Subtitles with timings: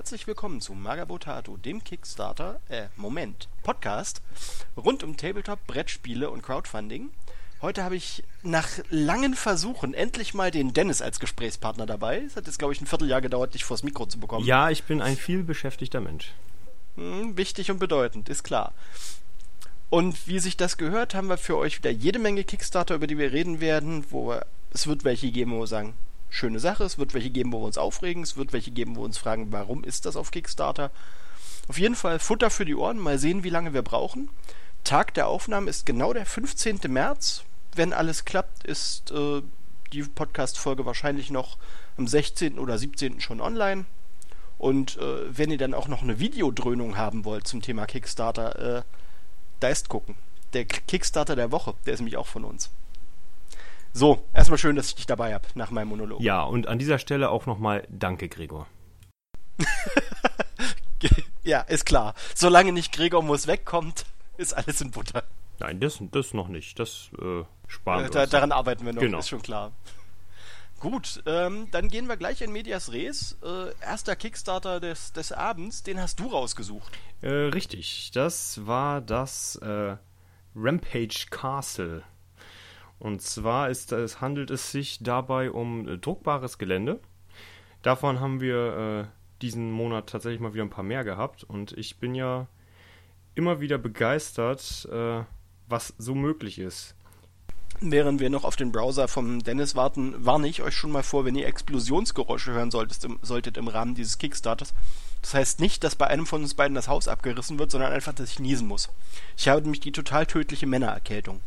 [0.00, 4.22] Herzlich willkommen zu Magabotato, dem Kickstarter, äh, Moment, Podcast
[4.74, 7.10] rund um Tabletop, Brettspiele und Crowdfunding.
[7.60, 12.22] Heute habe ich nach langen Versuchen endlich mal den Dennis als Gesprächspartner dabei.
[12.26, 14.46] Es hat jetzt, glaube ich, ein Vierteljahr gedauert, dich vors Mikro zu bekommen.
[14.46, 16.32] Ja, ich bin ein viel beschäftigter Mensch.
[16.94, 18.72] Hm, wichtig und bedeutend, ist klar.
[19.90, 23.18] Und wie sich das gehört, haben wir für euch wieder jede Menge Kickstarter, über die
[23.18, 24.34] wir reden werden, wo
[24.72, 25.92] es wird welche geben, wo wir sagen,
[26.30, 29.00] schöne Sache, es wird welche geben, wo wir uns aufregen, es wird welche geben, wo
[29.00, 30.90] wir uns fragen, warum ist das auf Kickstarter.
[31.68, 34.30] Auf jeden Fall Futter für die Ohren, mal sehen, wie lange wir brauchen.
[34.84, 36.80] Tag der Aufnahme ist genau der 15.
[36.88, 37.44] März
[37.74, 39.42] wenn alles klappt, ist äh,
[39.92, 41.56] die Podcast-Folge wahrscheinlich noch
[41.96, 42.58] am 16.
[42.58, 43.20] oder 17.
[43.20, 43.84] schon online.
[44.58, 48.82] Und äh, wenn ihr dann auch noch eine Videodröhnung haben wollt zum Thema Kickstarter, äh,
[49.60, 50.16] da ist gucken.
[50.52, 52.70] Der Kickstarter der Woche, der ist nämlich auch von uns.
[53.92, 56.20] So, erstmal schön, dass ich dich dabei habe nach meinem Monolog.
[56.20, 58.66] Ja, und an dieser Stelle auch nochmal Danke, Gregor.
[61.42, 62.14] ja, ist klar.
[62.34, 65.24] Solange nicht Gregor muss wegkommt, ist alles in Butter.
[65.58, 66.78] Nein, das, das noch nicht.
[66.78, 69.18] Das äh, sparen äh, da, Daran arbeiten wir noch, genau.
[69.18, 69.72] ist schon klar.
[70.78, 73.36] Gut, ähm, dann gehen wir gleich in Medias Res.
[73.42, 76.98] Äh, erster Kickstarter des, des Abends, den hast du rausgesucht.
[77.20, 79.96] Äh, richtig, das war das äh,
[80.56, 82.02] Rampage Castle.
[83.00, 87.00] Und zwar ist, es handelt es sich dabei um äh, druckbares Gelände.
[87.82, 91.42] Davon haben wir äh, diesen Monat tatsächlich mal wieder ein paar mehr gehabt.
[91.42, 92.46] Und ich bin ja
[93.34, 95.24] immer wieder begeistert, äh,
[95.66, 96.94] was so möglich ist.
[97.80, 101.24] Während wir noch auf den Browser vom Dennis warten, warne ich euch schon mal vor,
[101.24, 104.74] wenn ihr Explosionsgeräusche hören solltet im, solltet im Rahmen dieses Kickstarters.
[105.22, 108.12] Das heißt nicht, dass bei einem von uns beiden das Haus abgerissen wird, sondern einfach,
[108.12, 108.90] dass ich niesen muss.
[109.38, 111.40] Ich habe nämlich die total tödliche Männererkältung.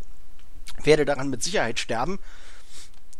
[0.83, 2.19] Werde daran mit Sicherheit sterben.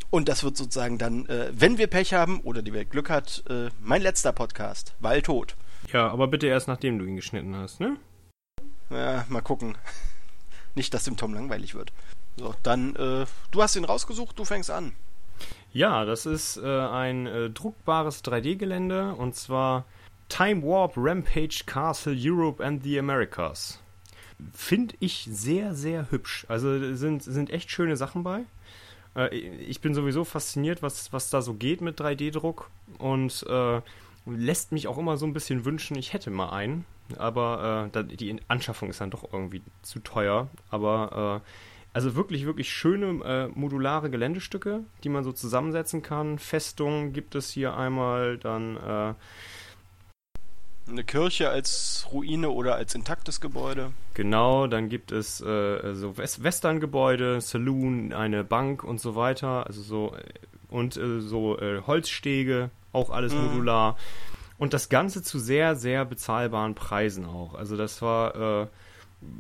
[0.10, 3.44] Und das wird sozusagen dann, äh, wenn wir Pech haben oder die Welt Glück hat,
[3.50, 5.56] äh, mein letzter Podcast, weil tot.
[5.92, 7.98] Ja, aber bitte erst nachdem du ihn geschnitten hast, ne?
[8.90, 9.76] Ja, mal gucken.
[10.76, 11.92] Nicht, dass dem Tom langweilig wird.
[12.38, 14.94] So, dann, äh, du hast ihn rausgesucht, du fängst an.
[15.72, 19.86] Ja, das ist äh, ein äh, druckbares 3D-Gelände und zwar
[20.30, 23.80] Time Warp Rampage Castle Europe and the Americas.
[24.54, 26.46] Finde ich sehr, sehr hübsch.
[26.50, 28.42] Also sind, sind echt schöne Sachen bei.
[29.16, 33.82] Äh, ich bin sowieso fasziniert, was, was da so geht mit 3D-Druck und äh,
[34.26, 36.86] lässt mich auch immer so ein bisschen wünschen, ich hätte mal einen
[37.18, 40.50] aber äh, die Anschaffung ist dann doch irgendwie zu teuer.
[40.70, 41.50] Aber äh,
[41.94, 46.40] also wirklich, wirklich schöne äh, modulare Geländestücke, die man so zusammensetzen kann.
[46.40, 49.14] Festungen gibt es hier einmal, dann äh,
[50.88, 53.92] eine Kirche als Ruine oder als intaktes Gebäude.
[54.14, 59.66] Genau, dann gibt es äh, so West Western-Gebäude, Saloon, eine Bank und so weiter.
[59.68, 60.24] Also so äh,
[60.70, 63.46] und so Holzstege, auch alles mhm.
[63.46, 63.96] modular.
[64.58, 67.54] Und das Ganze zu sehr, sehr bezahlbaren Preisen auch.
[67.54, 68.68] Also das war, äh,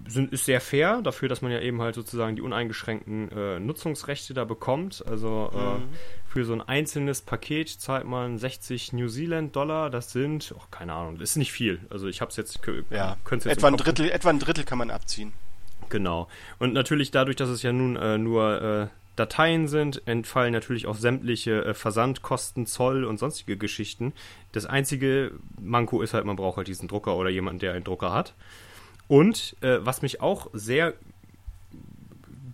[0.07, 4.33] sind, ist sehr fair dafür, dass man ja eben halt sozusagen die uneingeschränkten äh, Nutzungsrechte
[4.33, 5.03] da bekommt.
[5.07, 5.89] Also äh, mhm.
[6.27, 9.89] für so ein einzelnes Paket zahlt man 60 New Zealand Dollar.
[9.89, 11.79] Das sind, oh, keine Ahnung, das ist nicht viel.
[11.89, 14.91] Also ich habe es jetzt, ja, jetzt etwa ein Drittel, etwa ein Drittel kann man
[14.91, 15.33] abziehen.
[15.89, 16.27] Genau.
[16.59, 20.95] Und natürlich dadurch, dass es ja nun äh, nur äh, Dateien sind, entfallen natürlich auch
[20.95, 24.13] sämtliche äh, Versandkosten, Zoll und sonstige Geschichten.
[24.51, 28.11] Das einzige Manko ist halt, man braucht halt diesen Drucker oder jemanden, der einen Drucker
[28.11, 28.33] hat.
[29.13, 30.95] Und äh, was mich auch sehr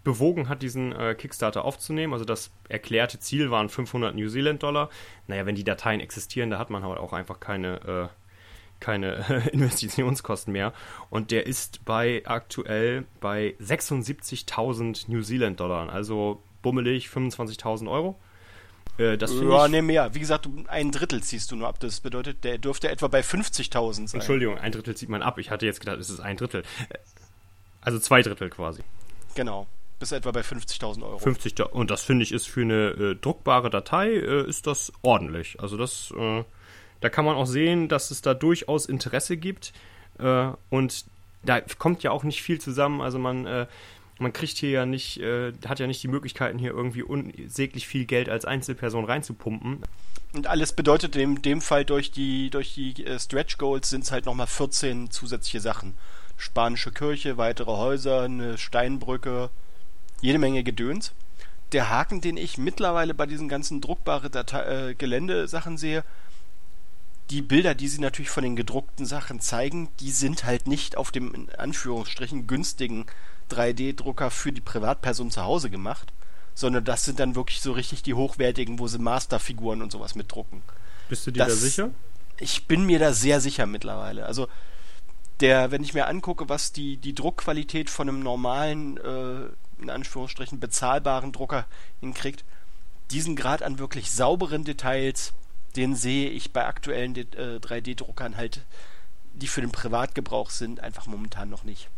[0.03, 2.11] bewogen hat, diesen äh, Kickstarter aufzunehmen.
[2.11, 4.89] Also das erklärte Ziel waren 500 New Zealand Dollar.
[5.27, 10.51] Naja, wenn die Dateien existieren, da hat man halt auch einfach keine, äh, keine Investitionskosten
[10.51, 10.73] mehr.
[11.09, 15.89] Und der ist bei aktuell bei 76.000 New Zealand Dollar.
[15.89, 18.19] Also bummelig 25.000 Euro.
[18.99, 20.13] Äh, das ja, ich, nee, mehr.
[20.13, 21.79] Wie gesagt, ein Drittel ziehst du nur ab.
[21.79, 24.07] Das bedeutet, der dürfte etwa bei 50.000 sein.
[24.13, 25.37] Entschuldigung, ein Drittel zieht man ab.
[25.39, 26.63] Ich hatte jetzt gedacht, es ist ein Drittel.
[27.81, 28.83] Also zwei Drittel quasi.
[29.35, 29.65] Genau.
[29.99, 31.17] Bis etwa bei 50.000 Euro.
[31.17, 35.59] 50, und das finde ich ist für eine äh, druckbare Datei äh, ist das ordentlich.
[35.61, 36.43] Also das, äh,
[36.99, 39.73] da kann man auch sehen, dass es da durchaus Interesse gibt.
[40.17, 41.05] Äh, und
[41.43, 43.01] da kommt ja auch nicht viel zusammen.
[43.01, 43.67] Also man äh,
[44.19, 48.05] man kriegt hier ja nicht, äh, hat ja nicht die Möglichkeiten, hier irgendwie unsäglich viel
[48.05, 49.83] Geld als Einzelperson reinzupumpen.
[50.33, 54.11] Und alles bedeutet in dem Fall durch die, durch die äh, Stretch Goals sind es
[54.11, 55.95] halt nochmal 14 zusätzliche Sachen.
[56.37, 59.49] Spanische Kirche, weitere Häuser, eine Steinbrücke,
[60.21, 61.13] jede Menge Gedöns.
[61.71, 66.03] Der Haken, den ich mittlerweile bei diesen ganzen druckbare Datei äh, Geländesachen sehe,
[67.29, 71.11] die Bilder, die sie natürlich von den gedruckten Sachen zeigen, die sind halt nicht auf
[71.11, 73.05] dem in Anführungsstrichen günstigen
[73.49, 76.13] 3D-Drucker für die Privatperson zu Hause gemacht,
[76.53, 80.61] sondern das sind dann wirklich so richtig die hochwertigen, wo sie Masterfiguren und sowas mitdrucken.
[81.07, 81.89] Bist du dir das, da sicher?
[82.39, 84.25] ich bin mir da sehr sicher mittlerweile.
[84.25, 84.47] Also
[85.39, 90.59] der, wenn ich mir angucke, was die, die Druckqualität von einem normalen, äh, in Anführungsstrichen
[90.59, 91.65] bezahlbaren Drucker
[92.01, 92.43] hinkriegt,
[93.11, 95.33] diesen Grad an wirklich sauberen Details,
[95.75, 98.65] den sehe ich bei aktuellen äh, 3D-Druckern halt,
[99.33, 101.89] die für den Privatgebrauch sind, einfach momentan noch nicht.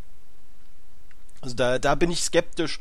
[1.42, 2.80] Also da, da bin ich skeptisch,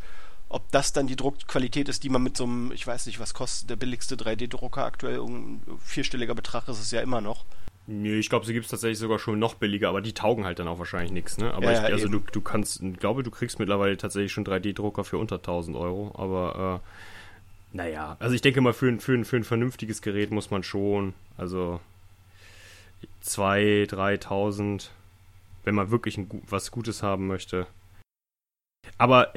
[0.48, 3.34] ob das dann die Druckqualität ist, die man mit so einem, ich weiß nicht, was
[3.34, 7.44] kostet der billigste 3D-Drucker aktuell, ein vierstelliger Betrag ist es ja immer noch.
[7.86, 10.58] Nee, ich glaube, sie gibt es tatsächlich sogar schon noch billiger, aber die taugen halt
[10.58, 11.52] dann auch wahrscheinlich nichts, ne?
[11.54, 15.02] Aber ja, ich, also du, du kannst, ich glaube, du kriegst mittlerweile tatsächlich schon 3D-Drucker
[15.02, 19.44] für unter 1000 Euro, aber äh, naja, also ich denke mal, für, für, für ein
[19.44, 21.80] vernünftiges Gerät muss man schon, also
[23.24, 24.88] 2.000, 3.000,
[25.64, 27.66] wenn man wirklich ein, was Gutes haben möchte.
[28.98, 29.32] Aber,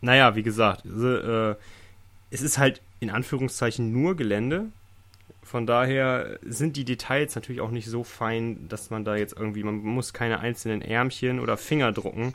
[0.00, 1.54] naja, wie gesagt, äh,
[2.30, 4.68] es ist halt in Anführungszeichen nur Gelände
[5.42, 9.64] von daher sind die Details natürlich auch nicht so fein, dass man da jetzt irgendwie,
[9.64, 12.34] man muss keine einzelnen Ärmchen oder Finger drucken.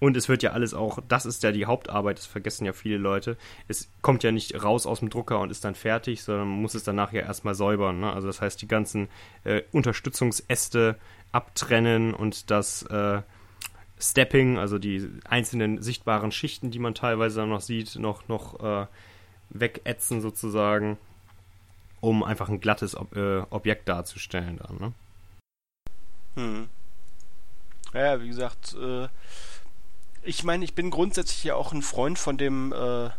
[0.00, 2.96] Und es wird ja alles auch, das ist ja die Hauptarbeit, das vergessen ja viele
[2.96, 3.36] Leute.
[3.68, 6.74] Es kommt ja nicht raus aus dem Drucker und ist dann fertig, sondern man muss
[6.74, 8.00] es danach ja erstmal säubern.
[8.00, 8.12] Ne?
[8.12, 9.08] Also das heißt, die ganzen
[9.44, 10.96] äh, Unterstützungsäste
[11.30, 13.22] abtrennen und das äh,
[14.02, 18.86] Stepping, also die einzelnen sichtbaren Schichten, die man teilweise dann noch sieht, noch, noch äh,
[19.50, 20.98] wegätzen sozusagen
[22.00, 24.92] um einfach ein glattes Ob äh, Objekt darzustellen dann, ne?
[26.34, 26.68] Hm.
[27.94, 29.06] Ja, wie gesagt, äh,
[30.22, 33.10] ich meine, ich bin grundsätzlich ja auch ein Freund von dem äh,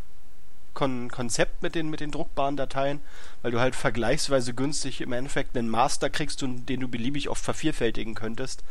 [0.73, 2.99] Kon Konzept mit den, mit den druckbaren Dateien,
[3.41, 8.15] weil du halt vergleichsweise günstig im Endeffekt einen Master kriegst, den du beliebig oft vervielfältigen
[8.15, 8.63] könntest.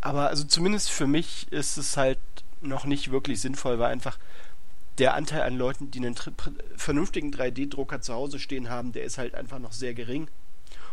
[0.00, 2.18] Aber also zumindest für mich ist es halt
[2.60, 4.18] noch nicht wirklich sinnvoll, weil einfach
[4.98, 6.16] der Anteil an Leuten, die einen
[6.76, 10.28] vernünftigen 3D-Drucker zu Hause stehen haben, der ist halt einfach noch sehr gering.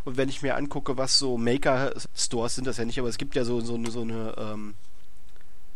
[0.06, 3.36] Und wenn ich mir angucke, was so Maker-Stores sind das ja nicht, aber es gibt
[3.36, 4.76] ja so, so eine, so eine ähm,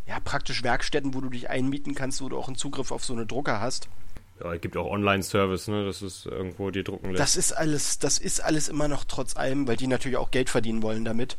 [0.07, 3.13] ja, praktisch Werkstätten, wo du dich einmieten kannst, wo du auch einen Zugriff auf so
[3.13, 3.89] eine Drucker hast.
[4.41, 7.19] Ja, es gibt auch Online-Service, ne, das ist irgendwo die drucken lässt.
[7.19, 10.49] Das ist alles, das ist alles immer noch trotz allem, weil die natürlich auch Geld
[10.49, 11.37] verdienen wollen damit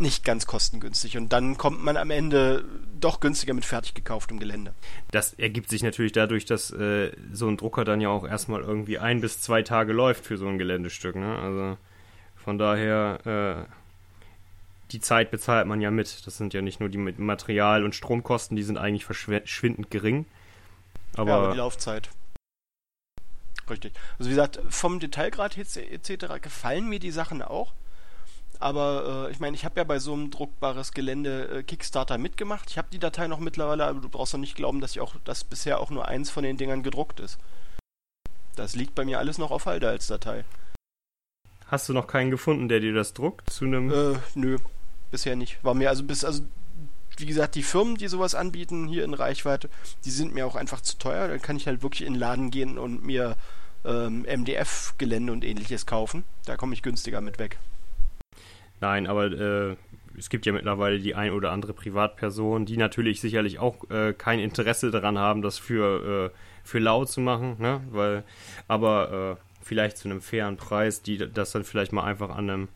[0.00, 1.16] nicht ganz kostengünstig.
[1.16, 2.64] Und dann kommt man am Ende
[3.00, 4.74] doch günstiger mit fertig gekauftem Gelände.
[5.10, 8.98] Das ergibt sich natürlich dadurch, dass äh, so ein Drucker dann ja auch erstmal irgendwie
[8.98, 11.16] ein bis zwei Tage läuft für so ein Geländestück.
[11.16, 11.38] Ne?
[11.38, 11.78] Also
[12.36, 13.72] von daher, äh,
[14.92, 16.26] die Zeit bezahlt man ja mit.
[16.26, 20.26] Das sind ja nicht nur die Material- und Stromkosten, die sind eigentlich verschwindend gering.
[21.16, 22.10] Aber, ja, aber die Laufzeit.
[23.68, 23.92] Richtig.
[24.18, 26.40] Also wie gesagt, vom Detailgrad etc.
[26.40, 27.72] gefallen mir die Sachen auch.
[28.60, 32.70] Aber äh, ich meine, ich habe ja bei so einem druckbares Gelände äh, Kickstarter mitgemacht.
[32.70, 35.14] Ich habe die Datei noch mittlerweile, aber du brauchst doch nicht glauben, dass ich auch,
[35.24, 37.38] dass bisher auch nur eins von den Dingern gedruckt ist.
[38.56, 40.44] Das liegt bei mir alles noch auf Halde als Datei.
[41.66, 43.90] Hast du noch keinen gefunden, der dir das druckt zu einem?
[43.90, 44.58] Äh, nö,
[45.10, 45.62] bisher nicht.
[45.62, 46.42] War mir also bis also
[47.18, 49.68] wie gesagt, die Firmen, die sowas anbieten hier in Reichweite,
[50.04, 51.28] die sind mir auch einfach zu teuer.
[51.28, 53.36] Dann kann ich halt wirklich in den Laden gehen und mir
[53.84, 56.24] ähm, MDF-Gelände und ähnliches kaufen.
[56.44, 57.58] Da komme ich günstiger mit weg.
[58.80, 59.76] Nein, aber äh,
[60.16, 64.38] es gibt ja mittlerweile die ein oder andere Privatperson, die natürlich sicherlich auch äh, kein
[64.40, 67.80] Interesse daran haben, das für, äh, für lau zu machen, ne?
[67.90, 68.24] Weil,
[68.66, 72.68] aber äh, vielleicht zu einem fairen Preis, die das dann vielleicht mal einfach an einem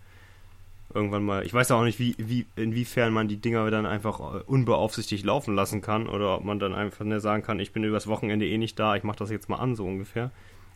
[0.94, 1.44] irgendwann mal.
[1.44, 5.54] Ich weiß auch nicht, wie, wie, inwiefern man die Dinger dann einfach äh, unbeaufsichtigt laufen
[5.54, 8.59] lassen kann oder ob man dann einfach nur sagen kann, ich bin übers Wochenende eh
[8.59, 10.30] nicht da, ich mache das jetzt mal an, so ungefähr.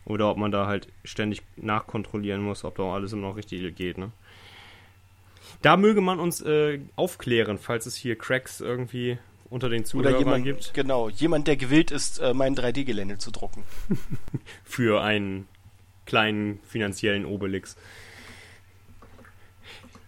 [0.05, 3.75] Oder ob man da halt ständig nachkontrollieren muss, ob da auch alles immer noch richtig
[3.75, 4.13] geht, ne?
[5.63, 9.19] Da möge man uns äh, aufklären, falls es hier Cracks irgendwie
[9.51, 10.75] unter den Zuhörern Oder jemand, gibt.
[10.75, 13.65] Genau, jemand, der gewillt ist, äh, mein 3D-Gelände zu drucken.
[14.65, 15.49] Für einen
[16.05, 17.77] kleinen finanziellen Obelix.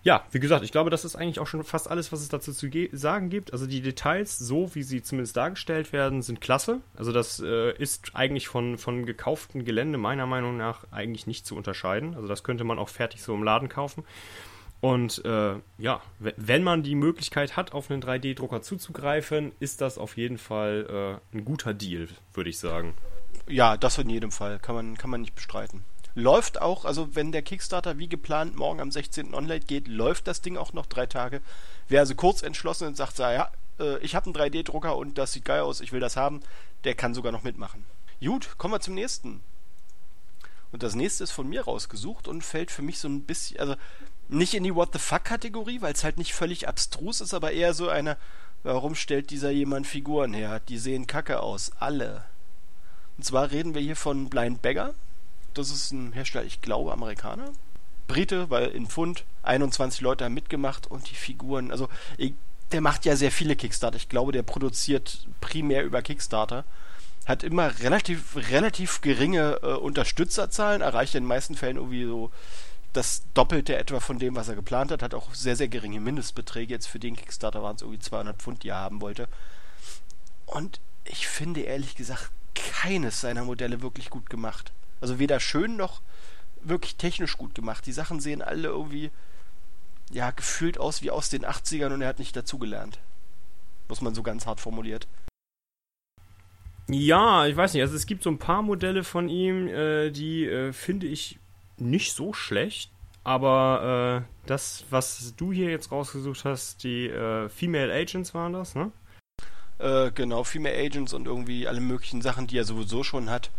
[0.05, 2.53] Ja, wie gesagt, ich glaube, das ist eigentlich auch schon fast alles, was es dazu
[2.53, 3.53] zu sagen gibt.
[3.53, 6.81] Also die Details, so wie sie zumindest dargestellt werden, sind klasse.
[6.97, 11.57] Also das äh, ist eigentlich von, von gekauftem Gelände meiner Meinung nach eigentlich nicht zu
[11.57, 12.15] unterscheiden.
[12.15, 14.05] Also das könnte man auch fertig so im Laden kaufen.
[14.81, 20.17] Und äh, ja, wenn man die Möglichkeit hat, auf einen 3D-Drucker zuzugreifen, ist das auf
[20.17, 22.95] jeden Fall äh, ein guter Deal, würde ich sagen.
[23.49, 25.83] Ja, das in jedem Fall, kann man, kann man nicht bestreiten.
[26.15, 29.35] Läuft auch, also wenn der Kickstarter wie geplant morgen am 16.
[29.35, 31.41] online geht, läuft das Ding auch noch drei Tage.
[31.89, 35.45] Wer also kurz entschlossen und sagt, ja, äh, ich habe einen 3D-Drucker und das sieht
[35.45, 36.41] geil aus, ich will das haben,
[36.85, 37.85] der kann sogar noch mitmachen.
[38.21, 39.41] Gut, kommen wir zum nächsten.
[40.71, 43.75] Und das nächste ist von mir rausgesucht und fällt für mich so ein bisschen, also
[44.29, 47.75] nicht in die What the fuck-Kategorie, weil es halt nicht völlig abstrus ist, aber eher
[47.75, 48.17] so eine,
[48.63, 50.61] warum stellt dieser jemand Figuren her?
[50.69, 51.73] Die sehen kacke aus.
[51.79, 52.25] Alle.
[53.17, 54.95] Und zwar reden wir hier von Blind Beggar.
[55.55, 57.51] Das ist ein Hersteller, ich glaube, Amerikaner.
[58.07, 61.89] Brite, weil in Pfund 21 Leute haben mitgemacht und die Figuren, also
[62.73, 63.97] der macht ja sehr viele Kickstarter.
[63.97, 66.65] Ich glaube, der produziert primär über Kickstarter.
[67.27, 72.31] Hat immer relativ, relativ geringe äh, Unterstützerzahlen, erreicht in den meisten Fällen irgendwie so
[72.93, 75.03] das Doppelte etwa von dem, was er geplant hat.
[75.03, 76.75] Hat auch sehr, sehr geringe Mindestbeträge.
[76.75, 79.29] Jetzt für den Kickstarter waren es irgendwie 200 Pfund, die er haben wollte.
[80.47, 84.73] Und ich finde ehrlich gesagt keines seiner Modelle wirklich gut gemacht.
[85.01, 86.01] Also weder schön noch
[86.63, 87.87] wirklich technisch gut gemacht.
[87.87, 89.11] Die Sachen sehen alle irgendwie
[90.11, 92.99] ja gefühlt aus wie aus den 80ern und er hat nicht dazugelernt.
[93.89, 95.07] Muss man so ganz hart formuliert.
[96.89, 97.83] Ja, ich weiß nicht.
[97.83, 101.39] Also es gibt so ein paar Modelle von ihm, äh, die äh, finde ich
[101.81, 102.91] nicht so schlecht.
[103.25, 108.75] Aber äh, das, was du hier jetzt rausgesucht hast, die äh, Female Agents waren das,
[108.75, 108.91] ne?
[109.79, 113.51] Äh, genau, Female Agents und irgendwie alle möglichen Sachen, die er sowieso schon hat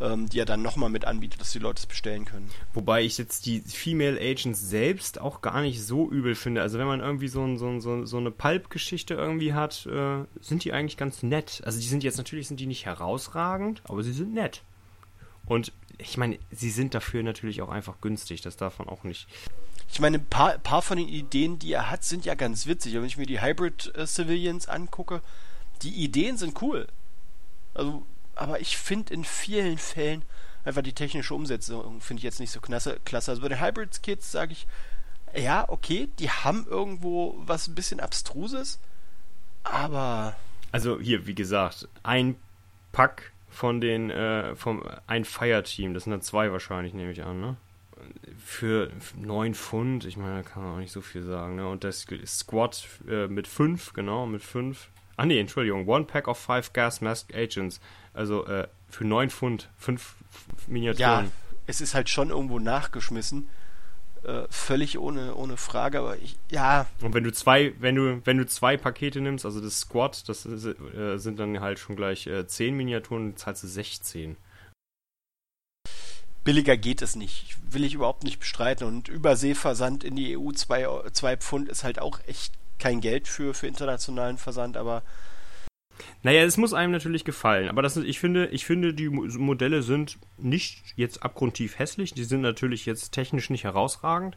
[0.00, 2.50] ähm, die er dann nochmal mit anbietet, dass die Leute es bestellen können.
[2.72, 6.62] Wobei ich jetzt die Female Agents selbst auch gar nicht so übel finde.
[6.62, 10.24] Also wenn man irgendwie so, ein, so, ein, so, so eine Pulp-Geschichte irgendwie hat, äh,
[10.40, 11.62] sind die eigentlich ganz nett.
[11.64, 14.62] Also die sind jetzt natürlich sind die nicht herausragend, aber sie sind nett.
[15.46, 18.42] Und ich meine, sie sind dafür natürlich auch einfach günstig.
[18.42, 19.28] Das darf man auch nicht.
[19.92, 22.94] Ich meine, ein paar, paar von den Ideen, die er hat, sind ja ganz witzig.
[22.94, 25.22] Wenn ich mir die Hybrid äh, Civilians angucke,
[25.82, 26.88] die Ideen sind cool.
[27.74, 28.04] Also
[28.36, 30.22] aber ich finde in vielen Fällen
[30.64, 32.98] einfach die technische Umsetzung finde ich jetzt nicht so klasse.
[33.04, 33.30] klasse.
[33.30, 34.66] Also bei den Hybrids Kids sage ich,
[35.36, 38.78] ja, okay, die haben irgendwo was ein bisschen Abstruses,
[39.64, 40.36] aber.
[40.70, 42.36] Also hier, wie gesagt, ein
[42.92, 47.40] Pack von den, äh, vom, ein Fireteam, das sind dann zwei wahrscheinlich, nehme ich an,
[47.40, 47.56] ne?
[48.44, 51.68] Für 9 Pfund, ich meine, da kann man auch nicht so viel sagen, ne?
[51.68, 54.88] Und das Squad äh, mit 5, genau, mit 5.
[55.16, 57.80] Ah nee, Entschuldigung, One Pack of Five Gas Masked Agents.
[58.12, 60.16] Also äh, für 9 Pfund, 5
[60.66, 61.26] Miniaturen.
[61.26, 61.30] Ja,
[61.66, 63.48] es ist halt schon irgendwo nachgeschmissen.
[64.24, 66.86] Äh, völlig ohne, ohne Frage, aber ich, ja.
[67.02, 70.46] Und wenn du zwei, wenn du, wenn du zwei Pakete nimmst, also das Squad, das
[70.46, 74.36] äh, sind dann halt schon gleich äh, 10 Miniaturen, zahlst du 16.
[76.42, 77.56] Billiger geht es nicht.
[77.70, 78.86] Will ich überhaupt nicht bestreiten.
[78.86, 83.66] Und Überseeversand in die EU 2 Pfund ist halt auch echt kein Geld für, für
[83.66, 85.02] internationalen Versand, aber
[86.22, 90.18] naja, es muss einem natürlich gefallen, aber das, ich, finde, ich finde, die Modelle sind
[90.38, 94.36] nicht jetzt abgrundtief hässlich, die sind natürlich jetzt technisch nicht herausragend,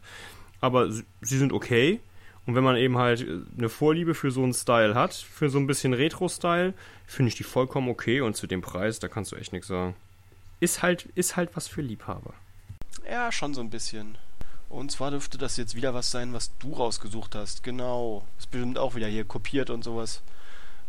[0.61, 1.99] aber sie sind okay.
[2.45, 5.59] Und wenn man eben halt äh, eine Vorliebe für so einen Style hat, für so
[5.59, 6.73] ein bisschen Retro-Style,
[7.05, 9.95] finde ich die vollkommen okay und zu dem Preis, da kannst du echt nichts sagen.
[10.59, 12.33] Ist halt, ist halt was für Liebhaber.
[13.09, 14.17] Ja, schon so ein bisschen.
[14.69, 17.63] Und zwar dürfte das jetzt wieder was sein, was du rausgesucht hast.
[17.63, 18.25] Genau.
[18.37, 20.21] Ist bestimmt auch wieder hier kopiert und sowas.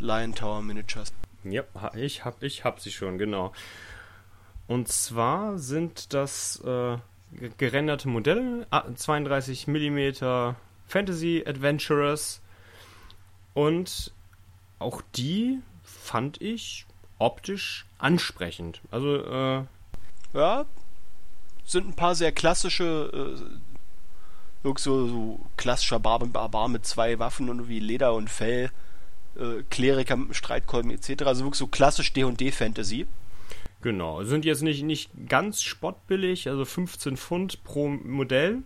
[0.00, 1.12] Lion Tower Miniatures.
[1.44, 1.62] Ja,
[1.94, 3.52] ich hab, ich hab sie schon, genau.
[4.66, 6.98] Und zwar sind das äh,
[7.56, 10.54] gerenderte Modelle, 32 mm
[10.86, 12.40] Fantasy Adventurers.
[13.54, 14.12] Und
[14.78, 16.86] auch die fand ich
[17.18, 18.80] optisch ansprechend.
[18.90, 19.64] Also, äh,
[20.34, 20.64] ja,
[21.64, 23.36] sind ein paar sehr klassische,
[24.62, 28.70] äh, so, so klassischer Barbar mit zwei Waffen und wie Leder und Fell
[29.38, 31.22] äh, Kleriker mit Streitkolben etc.
[31.24, 33.06] Also wirklich so klassisch D&D-Fantasy.
[33.80, 38.62] Genau, sind jetzt nicht, nicht ganz spottbillig, also 15 Pfund pro Modell.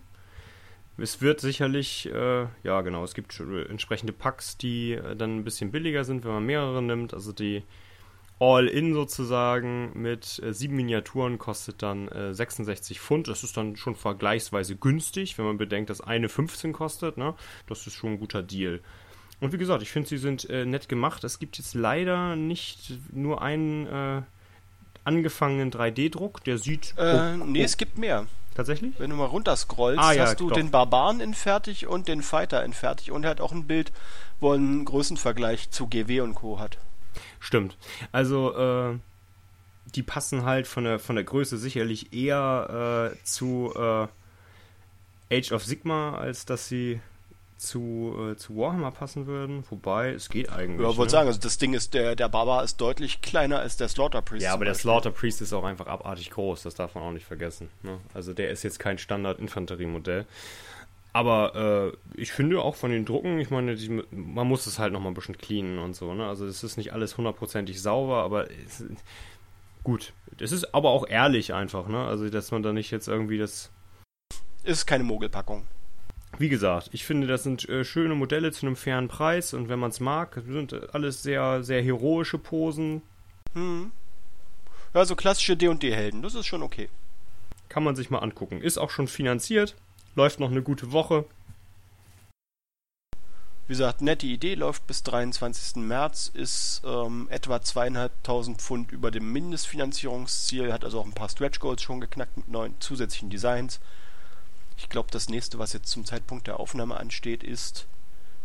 [0.97, 5.71] Es wird sicherlich, äh, ja genau, es gibt entsprechende Packs, die äh, dann ein bisschen
[5.71, 7.13] billiger sind, wenn man mehrere nimmt.
[7.13, 7.63] Also die
[8.39, 13.27] All-In sozusagen mit äh, sieben Miniaturen kostet dann äh, 66 Pfund.
[13.27, 17.17] Das ist dann schon vergleichsweise günstig, wenn man bedenkt, dass eine 15 kostet.
[17.17, 17.35] Ne?
[17.67, 18.81] Das ist schon ein guter Deal.
[19.43, 21.25] Und wie gesagt, ich finde, sie sind äh, nett gemacht.
[21.25, 24.21] Es gibt jetzt leider nicht nur einen äh,
[25.03, 26.93] angefangenen 3D-Druck, der sieht.
[26.95, 27.65] Äh, oh, nee, oh.
[27.65, 28.25] es gibt mehr.
[28.55, 28.93] Tatsächlich?
[28.99, 30.55] Wenn du mal runterscrollst, ah, ja, hast du doch.
[30.55, 33.91] den Barbaren in fertig und den Fighter in fertig und er hat auch ein Bild,
[34.39, 36.59] wo er einen Größenvergleich zu GW und Co.
[36.59, 36.77] hat.
[37.41, 37.75] Stimmt.
[38.13, 38.97] Also, äh,
[39.93, 45.65] die passen halt von der, von der Größe sicherlich eher äh, zu äh, Age of
[45.65, 47.01] Sigma, als dass sie
[47.63, 50.81] zu, äh, zu Warhammer passen würden, wobei es geht eigentlich.
[50.81, 51.09] Ja, wollte ne?
[51.09, 54.43] sagen, also das Ding ist, der, der Barbar ist deutlich kleiner als der Slaughter Priest.
[54.43, 57.25] Ja, aber der Slaughter Priest ist auch einfach abartig groß, das darf man auch nicht
[57.25, 57.69] vergessen.
[57.81, 57.99] Ne?
[58.13, 60.25] Also der ist jetzt kein Standard-Infanteriemodell.
[61.13, 64.93] Aber äh, ich finde auch von den Drucken, ich meine, die, man muss es halt
[64.93, 66.27] nochmal ein bisschen cleanen und so, ne?
[66.27, 68.83] Also es ist nicht alles hundertprozentig sauber, aber es,
[69.83, 70.11] gut.
[70.39, 72.03] Es ist aber auch ehrlich einfach, ne?
[72.03, 73.69] Also dass man da nicht jetzt irgendwie das.
[74.63, 75.67] Ist keine Mogelpackung
[76.37, 79.79] wie gesagt, ich finde, das sind äh, schöne Modelle zu einem fairen Preis und wenn
[79.79, 83.01] man es mag, sind alles sehr, sehr heroische Posen.
[83.53, 83.91] Hm.
[84.93, 86.89] Ja, so klassische D&D-Helden, das ist schon okay.
[87.69, 88.61] Kann man sich mal angucken.
[88.61, 89.75] Ist auch schon finanziert,
[90.15, 91.25] läuft noch eine gute Woche.
[93.65, 95.77] Wie gesagt, nette Idee, läuft bis 23.
[95.77, 101.59] März, ist ähm, etwa zweieinhalbtausend Pfund über dem Mindestfinanzierungsziel, hat also auch ein paar Stretch
[101.59, 103.79] Goals schon geknackt mit neuen zusätzlichen Designs.
[104.77, 107.87] Ich glaube, das nächste, was jetzt zum Zeitpunkt der Aufnahme ansteht, ist,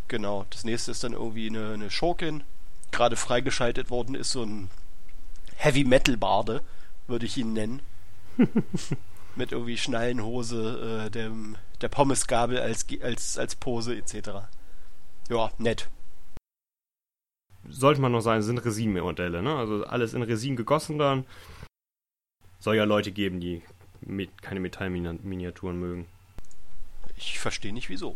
[0.07, 2.43] genau, das nächste ist dann irgendwie eine, eine Schurkin.
[2.91, 4.69] Gerade freigeschaltet worden ist so ein
[5.55, 6.61] Heavy Metal Barde,
[7.07, 7.81] würde ich ihn nennen.
[9.35, 14.29] mit irgendwie Schnallenhose, äh, dem, der Pommesgabel als, als, als Pose etc.
[15.29, 15.89] Ja, nett.
[17.67, 19.55] Sollte man noch sagen, sind Resin-Modelle, ne?
[19.55, 21.25] Also alles in Resin gegossen dann.
[22.59, 23.61] Soll ja Leute geben, die
[24.01, 26.07] mit, keine Metallminiaturen mögen.
[27.19, 28.15] Ich verstehe nicht wieso.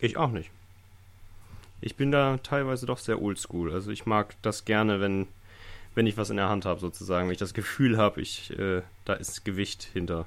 [0.00, 0.50] Ich auch nicht.
[1.80, 3.72] Ich bin da teilweise doch sehr oldschool.
[3.72, 5.26] Also ich mag das gerne, wenn,
[5.94, 7.26] wenn ich was in der Hand habe, sozusagen.
[7.26, 10.26] Wenn ich das Gefühl habe, ich, äh, da ist Gewicht hinter.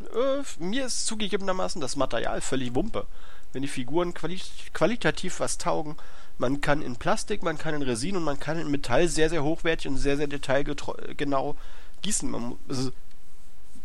[0.00, 3.06] Äh, mir ist zugegebenermaßen das Material völlig Wumpe
[3.52, 4.40] wenn die Figuren quali
[4.72, 5.96] qualitativ was taugen.
[6.38, 9.42] Man kann in Plastik, man kann in Resin und man kann in Metall sehr, sehr
[9.42, 11.56] hochwertig und sehr, sehr detailgenau
[12.02, 12.30] gießen.
[12.30, 12.92] Man, also,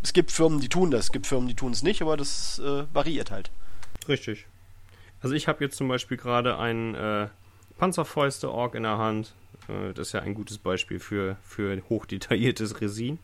[0.03, 2.60] es gibt Firmen, die tun das, es gibt Firmen, die tun es nicht, aber das
[2.60, 3.51] äh, variiert halt.
[4.07, 4.45] Richtig.
[5.22, 7.27] Also ich habe jetzt zum Beispiel gerade einen äh,
[7.77, 9.33] Panzerfäuste-Org in der Hand.
[9.69, 13.19] Äh, das ist ja ein gutes Beispiel für, für hochdetailliertes Resin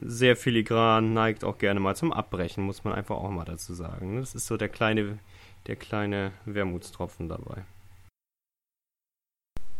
[0.00, 4.20] sehr filigran, neigt auch gerne mal zum Abbrechen, muss man einfach auch mal dazu sagen.
[4.20, 5.18] Das ist so der kleine,
[5.66, 7.64] der kleine Wermutstropfen dabei.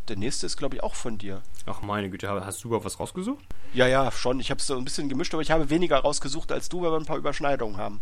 [0.08, 1.42] Der nächste ist, glaube ich, auch von dir.
[1.66, 3.42] Ach meine Güte, hast du überhaupt was rausgesucht?
[3.73, 4.38] Ja, ja, schon.
[4.38, 6.92] Ich habe es so ein bisschen gemischt, aber ich habe weniger rausgesucht als du, weil
[6.92, 8.00] wir ein paar Überschneidungen haben.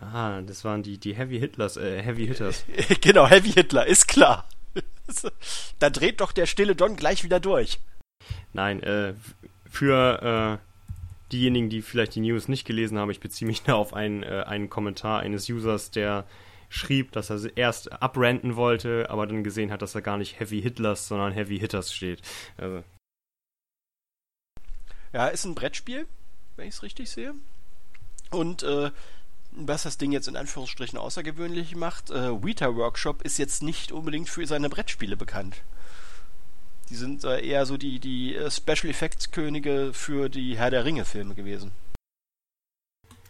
[0.00, 2.64] Ah, das waren die, die Heavy Hitlers, äh, Heavy Hitters.
[3.00, 4.48] genau, Heavy Hitler, ist klar.
[5.78, 7.78] da dreht doch der stille Don gleich wieder durch.
[8.52, 9.14] Nein, äh,
[9.68, 13.94] für äh, diejenigen, die vielleicht die News nicht gelesen haben, ich beziehe mich da auf
[13.94, 16.24] einen, äh, einen Kommentar eines Users, der
[16.72, 20.62] schrieb, dass er erst abrenten wollte, aber dann gesehen hat, dass er gar nicht Heavy
[20.62, 22.22] Hitlers, sondern Heavy Hitters steht.
[22.56, 22.82] Also.
[25.12, 26.06] Ja, ist ein Brettspiel,
[26.56, 27.34] wenn ich es richtig sehe.
[28.30, 28.90] Und äh,
[29.52, 34.30] was das Ding jetzt in Anführungsstrichen außergewöhnlich macht, äh, Weta Workshop ist jetzt nicht unbedingt
[34.30, 35.56] für seine Brettspiele bekannt.
[36.88, 40.86] Die sind äh, eher so die, die äh, Special Effects Könige für die Herr der
[40.86, 41.72] Ringe Filme gewesen.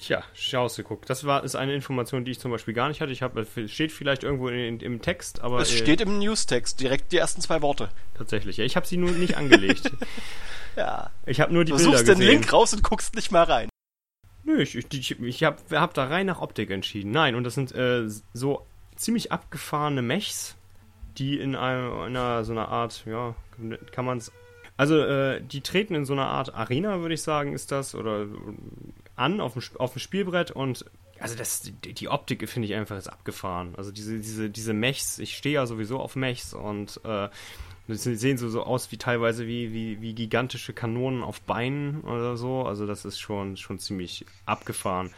[0.03, 1.07] Tja, schaust du, guck.
[1.07, 3.13] Das war, ist eine Information, die ich zum Beispiel gar nicht hatte.
[3.13, 5.61] Ich habe, steht vielleicht irgendwo in, im Text, aber.
[5.61, 7.89] Es äh, steht im Newstext, direkt die ersten zwei Worte.
[8.15, 8.65] Tatsächlich, ja.
[8.65, 9.93] Ich habe sie nur nicht angelegt.
[10.77, 11.11] ja.
[11.25, 12.19] Ich habe nur die du Bilder suchst gesehen.
[12.19, 13.69] den Link raus und guckst nicht mal rein.
[14.43, 17.13] Nö, ich, ich, ich habe hab da rein nach Optik entschieden.
[17.13, 20.57] Nein, und das sind äh, so ziemlich abgefahrene Mechs,
[21.17, 23.37] die in einer, einer so einer Art, ja,
[23.93, 24.33] kann man es.
[24.77, 28.27] Also, äh, die treten in so einer Art Arena, würde ich sagen, ist das, oder
[29.17, 30.85] an auf dem, auf dem Spielbrett und
[31.19, 33.75] also das, die Optik finde ich einfach jetzt abgefahren.
[33.77, 37.29] Also diese, diese, diese Mechs, ich stehe ja sowieso auf Mechs und äh,
[37.87, 42.37] sie sehen so, so aus wie teilweise wie, wie, wie gigantische Kanonen auf Beinen oder
[42.37, 42.63] so.
[42.63, 45.11] Also das ist schon, schon ziemlich abgefahren.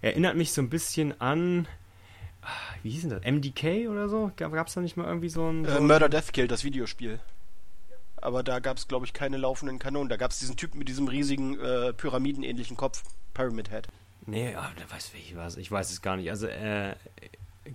[0.00, 1.68] Erinnert mich so ein bisschen an
[2.82, 3.24] wie hieß denn das?
[3.24, 4.30] MDK oder so?
[4.36, 5.64] Gab es da nicht mal irgendwie so ein.
[5.64, 7.18] So äh, Murder Death Kill, das Videospiel.
[8.26, 10.08] Aber da gab es, glaube ich, keine laufenden Kanonen.
[10.08, 13.86] Da gab es diesen Typen mit diesem riesigen äh, Pyramidenähnlichen Kopf, Pyramid Head.
[14.26, 15.56] Nee, ah, da weiß ich was.
[15.56, 16.28] Ich weiß es gar nicht.
[16.28, 16.96] Also, äh,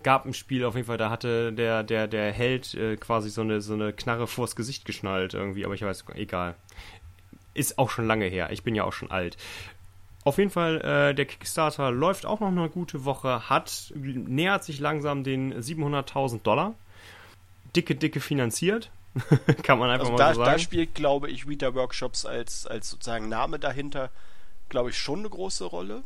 [0.04, 3.40] gab ein Spiel auf jeden Fall, da hatte der, der, der Held äh, quasi so
[3.40, 6.56] eine, so eine Knarre vors Gesicht geschnallt irgendwie, aber ich weiß, egal.
[7.54, 8.52] Ist auch schon lange her.
[8.52, 9.38] Ich bin ja auch schon alt.
[10.26, 14.82] Auf jeden Fall, äh, der Kickstarter läuft auch noch eine gute Woche, hat, nähert sich
[14.82, 16.76] langsam den 700.000 Dollar.
[17.74, 18.92] Dicke, dicke finanziert.
[19.64, 20.52] Kann man einfach also mal da, so sagen.
[20.54, 24.10] Da spielt, glaube ich, Vita Workshops als, als sozusagen Name dahinter,
[24.70, 26.04] glaube ich, schon eine große Rolle.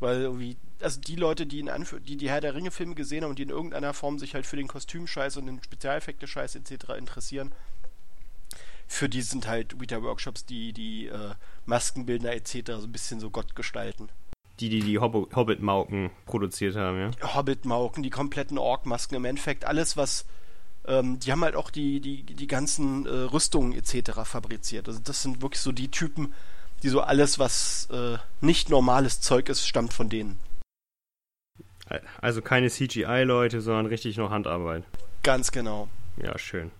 [0.00, 3.30] Weil irgendwie, also die Leute, die, in Anf die die Herr der Ringe-Filme gesehen haben
[3.30, 6.90] und die in irgendeiner Form sich halt für den Kostümscheiß und den Spezialeffekte-Scheiß etc.
[6.98, 7.52] interessieren,
[8.86, 11.34] für die sind halt Weta-Workshops die, die äh,
[11.66, 12.62] Maskenbildner etc.
[12.66, 14.08] so ein bisschen so Gott gestalten.
[14.60, 17.34] Die, die die Hob Hobbit-Mauken produziert haben, ja?
[17.34, 20.26] Hobbit-Mauken, die kompletten Ork-Masken, im Endeffekt alles, was
[20.86, 24.12] ähm, die haben halt auch die, die, die ganzen äh, Rüstungen etc.
[24.24, 24.88] fabriziert.
[24.88, 26.32] Also das sind wirklich so die Typen,
[26.82, 30.38] die so alles, was äh, nicht normales Zeug ist, stammt von denen.
[32.20, 34.84] Also keine CGI-Leute, sondern richtig noch Handarbeit.
[35.22, 35.88] Ganz genau.
[36.16, 36.70] Ja, schön.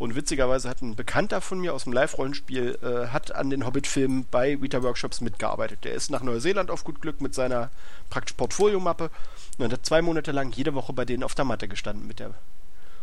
[0.00, 4.24] Und witzigerweise hat ein Bekannter von mir aus dem Live-Rollenspiel äh, hat an den Hobbit-Filmen
[4.30, 5.84] bei Vita Workshops mitgearbeitet.
[5.84, 7.70] Der ist nach Neuseeland auf gut Glück mit seiner
[8.08, 9.10] praktisch Portfoliomappe
[9.58, 12.32] und hat zwei Monate lang jede Woche bei denen auf der Matte gestanden mit der.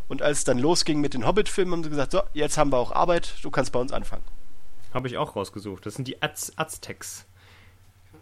[0.07, 2.79] Und als es dann losging mit den Hobbit-Filmen, haben sie gesagt: So, jetzt haben wir
[2.79, 4.23] auch Arbeit, du kannst bei uns anfangen.
[4.91, 5.85] Habe ich auch rausgesucht.
[5.85, 7.25] Das sind die Az Aztecs.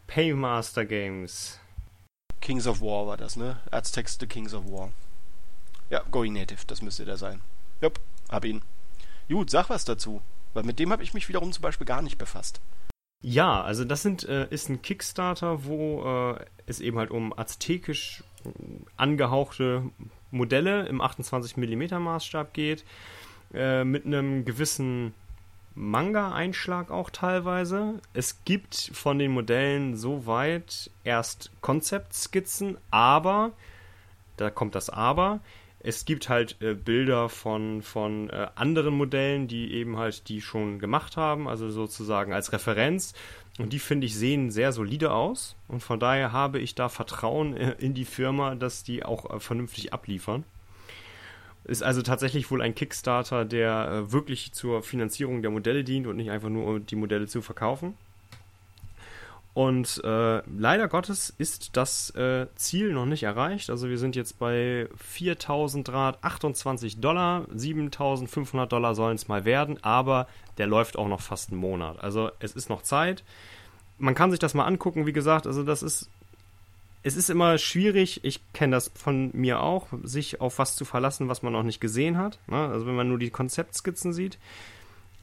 [0.07, 1.61] Paymaster Games.
[2.41, 3.57] Kings of War war das, ne?
[3.71, 4.91] Aztecs The Kings of War.
[5.89, 7.39] Ja, Going Native, das müsste der sein.
[7.81, 8.61] Jupp, hab ihn.
[9.29, 10.21] Gut, sag was dazu.
[10.53, 12.61] Weil mit dem habe ich mich wiederum zum Beispiel gar nicht befasst.
[13.21, 18.23] Ja, also das sind, äh, ist ein Kickstarter, wo äh, es eben halt um aztekisch
[18.45, 18.49] äh,
[18.97, 19.89] angehauchte
[20.31, 22.85] Modelle im 28 mm Maßstab geht,
[23.53, 25.13] äh, mit einem gewissen
[25.75, 27.99] Manga-Einschlag auch teilweise.
[28.13, 33.51] Es gibt von den Modellen soweit erst Konzeptskizzen, aber,
[34.37, 35.41] da kommt das Aber,
[35.85, 40.79] es gibt halt äh, Bilder von, von äh, anderen Modellen, die eben halt die schon
[40.79, 43.13] gemacht haben, also sozusagen als Referenz.
[43.59, 45.55] Und die finde ich sehen sehr solide aus.
[45.67, 49.39] Und von daher habe ich da Vertrauen äh, in die Firma, dass die auch äh,
[49.39, 50.43] vernünftig abliefern.
[51.65, 56.15] Ist also tatsächlich wohl ein Kickstarter, der äh, wirklich zur Finanzierung der Modelle dient und
[56.15, 57.95] nicht einfach nur um die Modelle zu verkaufen.
[59.55, 63.69] Und äh, leider Gottes ist das äh, Ziel noch nicht erreicht.
[63.69, 67.45] Also wir sind jetzt bei 4.328 Dollar.
[67.55, 72.03] 7.500 Dollar sollen es mal werden, aber der läuft auch noch fast einen Monat.
[72.03, 73.23] Also es ist noch Zeit.
[73.97, 75.47] Man kann sich das mal angucken, wie gesagt.
[75.47, 76.09] Also das ist
[77.03, 81.29] es ist immer schwierig, ich kenne das von mir auch, sich auf was zu verlassen,
[81.29, 82.39] was man noch nicht gesehen hat.
[82.47, 82.57] Ne?
[82.57, 84.37] Also wenn man nur die Konzeptskizzen sieht.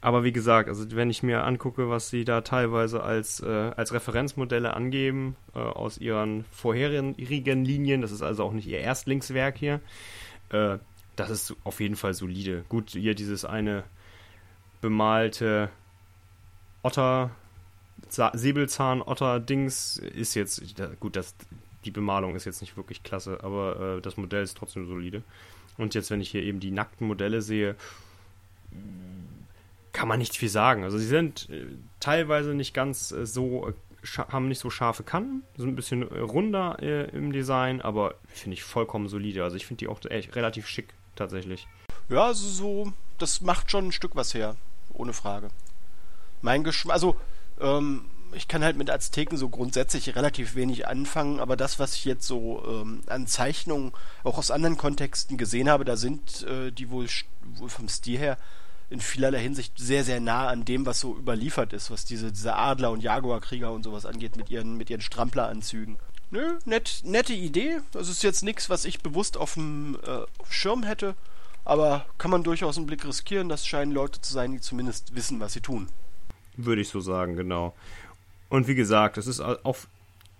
[0.03, 3.93] Aber wie gesagt, also wenn ich mir angucke, was sie da teilweise als, äh, als
[3.93, 7.15] Referenzmodelle angeben äh, aus ihren vorherigen
[7.63, 9.79] Linien, das ist also auch nicht ihr Erstlingswerk hier,
[10.49, 10.77] äh,
[11.15, 12.65] das ist auf jeden Fall solide.
[12.67, 13.85] Gut, hier dieses eine
[14.81, 15.69] bemalte
[16.81, 17.31] Otter,
[18.09, 21.33] Säbelzahn-Otter-Dings ist jetzt, gut, das
[21.85, 25.23] die Bemalung ist jetzt nicht wirklich klasse, aber äh, das Modell ist trotzdem solide.
[25.77, 27.77] Und jetzt, wenn ich hier eben die nackten Modelle sehe,
[29.93, 30.83] kann man nicht viel sagen.
[30.83, 31.67] Also sie sind äh,
[31.99, 33.73] teilweise nicht ganz äh, so, äh,
[34.17, 39.07] haben nicht so scharfe Kanten, sind ein bisschen runder im Design, aber finde ich vollkommen
[39.07, 39.45] solide.
[39.45, 41.67] Also ich finde die auch echt relativ schick tatsächlich.
[42.09, 44.57] Ja, also so, das macht schon ein Stück was her,
[44.91, 45.51] ohne Frage.
[46.41, 47.15] Mein Geschmack, also
[47.61, 48.03] ähm,
[48.33, 52.27] ich kann halt mit Azteken so grundsätzlich relativ wenig anfangen, aber das, was ich jetzt
[52.27, 53.93] so ähm, an Zeichnungen
[54.25, 57.07] auch aus anderen Kontexten gesehen habe, da sind äh, die wohl,
[57.55, 58.37] wohl vom Stil her
[58.89, 62.55] in vielerlei Hinsicht sehr, sehr nah an dem, was so überliefert ist, was diese, diese
[62.55, 65.97] Adler- und Jaguar-Krieger und sowas angeht, mit ihren, mit ihren Strampleranzügen.
[66.31, 67.79] Nö, nett, nette Idee.
[67.91, 71.15] Das ist jetzt nichts, was ich bewusst auf dem äh, Schirm hätte,
[71.63, 73.49] aber kann man durchaus einen Blick riskieren.
[73.49, 75.89] Das scheinen Leute zu sein, die zumindest wissen, was sie tun.
[76.57, 77.75] Würde ich so sagen, genau.
[78.49, 79.87] Und wie gesagt, es ist auf,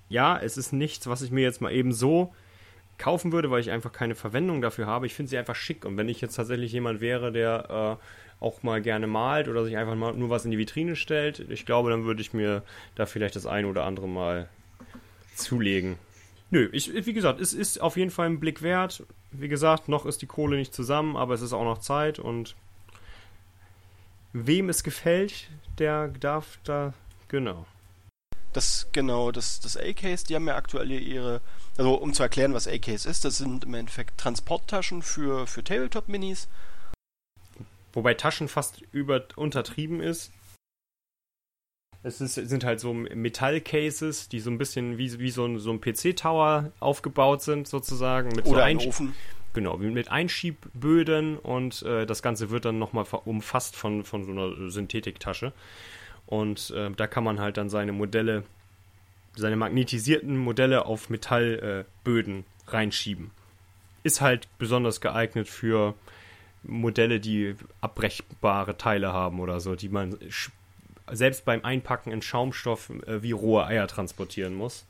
[0.09, 2.33] ja, es ist nichts, was ich mir jetzt mal eben so
[2.97, 5.05] kaufen würde, weil ich einfach keine Verwendung dafür habe.
[5.05, 5.85] Ich finde sie einfach schick.
[5.85, 8.03] Und wenn ich jetzt tatsächlich jemand wäre, der äh,
[8.43, 11.65] auch mal gerne malt oder sich einfach mal nur was in die Vitrine stellt, ich
[11.65, 12.63] glaube, dann würde ich mir
[12.95, 14.49] da vielleicht das eine oder andere mal
[15.35, 15.97] zulegen.
[16.51, 19.03] Nö, ich, wie gesagt, es ist auf jeden Fall ein Blick wert.
[19.31, 22.55] Wie gesagt, noch ist die Kohle nicht zusammen, aber es ist auch noch Zeit und
[24.33, 26.93] wem es gefällt, der darf da,
[27.27, 27.65] genau.
[28.51, 31.41] Das, genau, das, das A-Case, die haben ja aktuell ihre,
[31.75, 36.47] also um zu erklären, was A-Case ist, das sind im Endeffekt Transporttaschen für, für Tabletop-Minis.
[37.93, 40.31] Wobei Taschen fast über, untertrieben ist.
[42.01, 45.71] Es ist, sind halt so Metallcases, die so ein bisschen wie, wie so ein, so
[45.71, 48.29] ein PC-Tower aufgebaut sind, sozusagen.
[48.29, 49.15] Mit Oder so ein Ofen.
[49.53, 54.69] Genau, mit Einschiebböden und äh, das Ganze wird dann nochmal umfasst von, von so einer
[54.69, 55.53] Synthetiktasche.
[56.25, 58.43] Und äh, da kann man halt dann seine Modelle,
[59.35, 63.29] seine magnetisierten Modelle auf Metallböden äh, reinschieben.
[64.01, 65.93] Ist halt besonders geeignet für
[66.63, 70.17] Modelle, die abbrechbare Teile haben oder so, die man
[71.11, 74.85] selbst beim Einpacken in Schaumstoff äh, wie rohe Eier transportieren muss.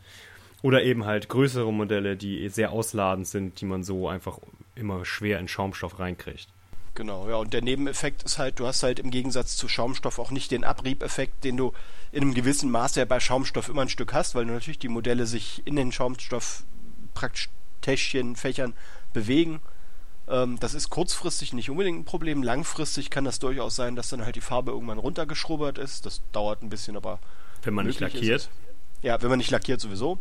[0.61, 4.39] Oder eben halt größere Modelle, die sehr ausladend sind, die man so einfach
[4.75, 6.47] immer schwer in Schaumstoff reinkriegt.
[6.95, 10.29] Genau, ja, und der Nebeneffekt ist halt, du hast halt im Gegensatz zu Schaumstoff auch
[10.29, 11.73] nicht den Abriebeffekt, den du
[12.11, 15.25] in einem gewissen Maße ja bei Schaumstoff immer ein Stück hast, weil natürlich die Modelle
[15.25, 16.63] sich in den Schaumstoff
[17.15, 17.49] praktisch
[17.81, 18.73] Täschchen, Fächern
[19.11, 19.59] bewegen.
[20.27, 22.43] Ähm, das ist kurzfristig nicht unbedingt ein Problem.
[22.43, 26.05] Langfristig kann das durchaus sein, dass dann halt die Farbe irgendwann runtergeschrubbert ist.
[26.05, 27.19] Das dauert ein bisschen, aber.
[27.63, 28.49] Wenn man nicht lackiert.
[29.01, 30.19] Ja, wenn man nicht lackiert sowieso.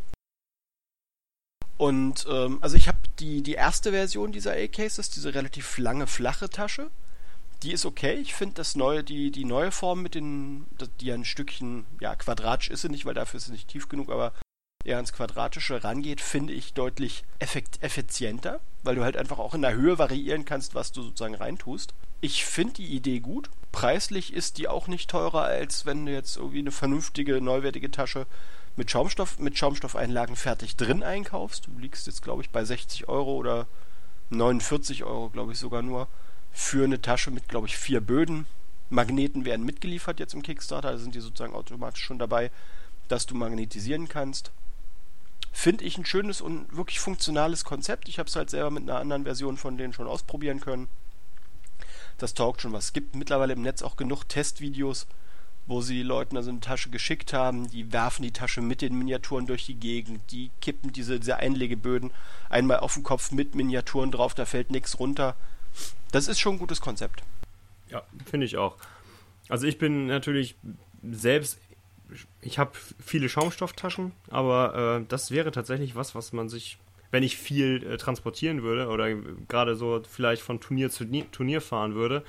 [1.77, 6.49] Und ähm, also ich habe die, die erste Version dieser A-Cases, diese relativ lange, flache
[6.49, 6.91] Tasche.
[7.63, 8.15] Die ist okay.
[8.15, 10.67] Ich finde das neue, die, die neue Form mit den,
[11.01, 14.11] die ein Stückchen, ja, quadratisch ist sie nicht, weil dafür ist sie nicht tief genug,
[14.11, 14.33] aber
[14.85, 19.75] eher ans Quadratische rangeht, finde ich deutlich effizienter, weil du halt einfach auch in der
[19.75, 21.95] Höhe variieren kannst, was du sozusagen reintust.
[22.21, 23.51] Ich finde die Idee gut.
[23.73, 28.27] Preislich ist die auch nicht teurer, als wenn du jetzt irgendwie eine vernünftige, neuwertige Tasche
[28.77, 31.67] mit Schaumstoff, mit Schaumstoffeinlagen fertig drin einkaufst.
[31.67, 33.67] Du liegst jetzt, glaube ich, bei 60 Euro oder
[34.31, 36.09] 49 Euro, glaube ich, sogar nur.
[36.53, 38.47] Für eine Tasche mit, glaube ich, vier Böden.
[38.91, 42.51] Magneten werden mitgeliefert jetzt im Kickstarter, da sind die sozusagen automatisch schon dabei,
[43.09, 44.53] dass du magnetisieren kannst.
[45.53, 48.09] Finde ich ein schönes und wirklich funktionales Konzept.
[48.09, 50.89] Ich habe es halt selber mit einer anderen Version von denen schon ausprobieren können.
[52.19, 52.87] Das taugt schon was.
[52.87, 55.07] Es gibt mittlerweile im Netz auch genug Testvideos,
[55.67, 57.71] wo sie Leuten also eine Tasche geschickt haben.
[57.71, 60.21] Die werfen die Tasche mit den Miniaturen durch die Gegend.
[60.33, 62.11] Die kippen diese, diese Einlegeböden
[62.49, 64.35] einmal auf den Kopf mit Miniaturen drauf.
[64.35, 65.37] Da fällt nichts runter.
[66.11, 67.23] Das ist schon ein gutes Konzept.
[67.89, 68.77] Ja, finde ich auch.
[69.49, 70.57] Also ich bin natürlich
[71.03, 71.59] selbst,
[72.41, 72.73] ich habe
[73.05, 76.79] viele Schaumstofftaschen, aber äh, das wäre tatsächlich was, was man sich,
[77.11, 79.15] wenn ich viel äh, transportieren würde oder
[79.49, 82.25] gerade so vielleicht von Turnier zu Turnier fahren würde,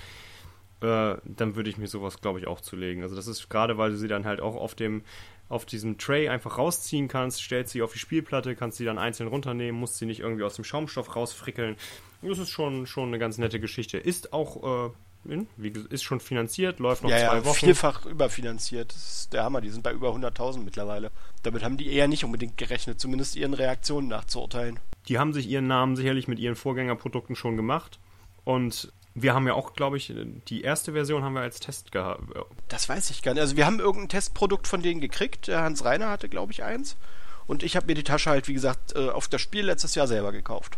[0.82, 3.04] äh, dann würde ich mir sowas, glaube ich, auch zulegen.
[3.04, 5.04] Also das ist gerade, weil du sie dann halt auch auf dem
[5.50, 9.28] auf diesem Tray einfach rausziehen kannst, stellst sie auf die Spielplatte, kannst sie dann einzeln
[9.28, 11.76] runternehmen, musst sie nicht irgendwie aus dem Schaumstoff rausfrickeln.
[12.22, 13.98] Das ist schon, schon eine ganz nette Geschichte.
[13.98, 14.92] Ist auch, äh,
[15.24, 17.66] wie, ist schon finanziert, läuft noch ja, zwei ja, Wochen.
[17.66, 18.94] Vierfach überfinanziert.
[18.94, 19.62] Das ist der Hammer.
[19.62, 21.12] Die sind bei über 100.000 mittlerweile.
[21.44, 24.80] Damit haben die eher nicht unbedingt gerechnet, zumindest ihren Reaktionen nachzuurteilen.
[25.08, 28.00] Die haben sich ihren Namen sicherlich mit ihren Vorgängerprodukten schon gemacht.
[28.44, 30.14] Und wir haben ja auch, glaube ich,
[30.48, 32.24] die erste Version haben wir als Test gehabt.
[32.68, 33.42] Das weiß ich gar nicht.
[33.42, 35.48] Also wir haben irgendein Testprodukt von denen gekriegt.
[35.48, 36.98] Der Hans Reiner hatte, glaube ich, eins.
[37.46, 40.08] Und ich habe mir die Tasche halt, wie gesagt, äh, auf das Spiel letztes Jahr
[40.08, 40.78] selber gekauft.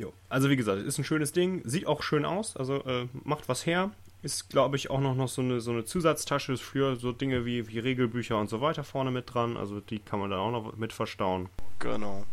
[0.00, 0.14] Jo.
[0.30, 3.66] Also wie gesagt, ist ein schönes Ding, sieht auch schön aus, also äh, macht was
[3.66, 3.90] her.
[4.22, 7.68] Ist, glaube ich, auch noch, noch so, eine, so eine Zusatztasche für so Dinge wie,
[7.68, 9.58] wie Regelbücher und so weiter vorne mit dran.
[9.58, 11.50] Also die kann man dann auch noch mit verstauen.
[11.80, 12.24] Genau.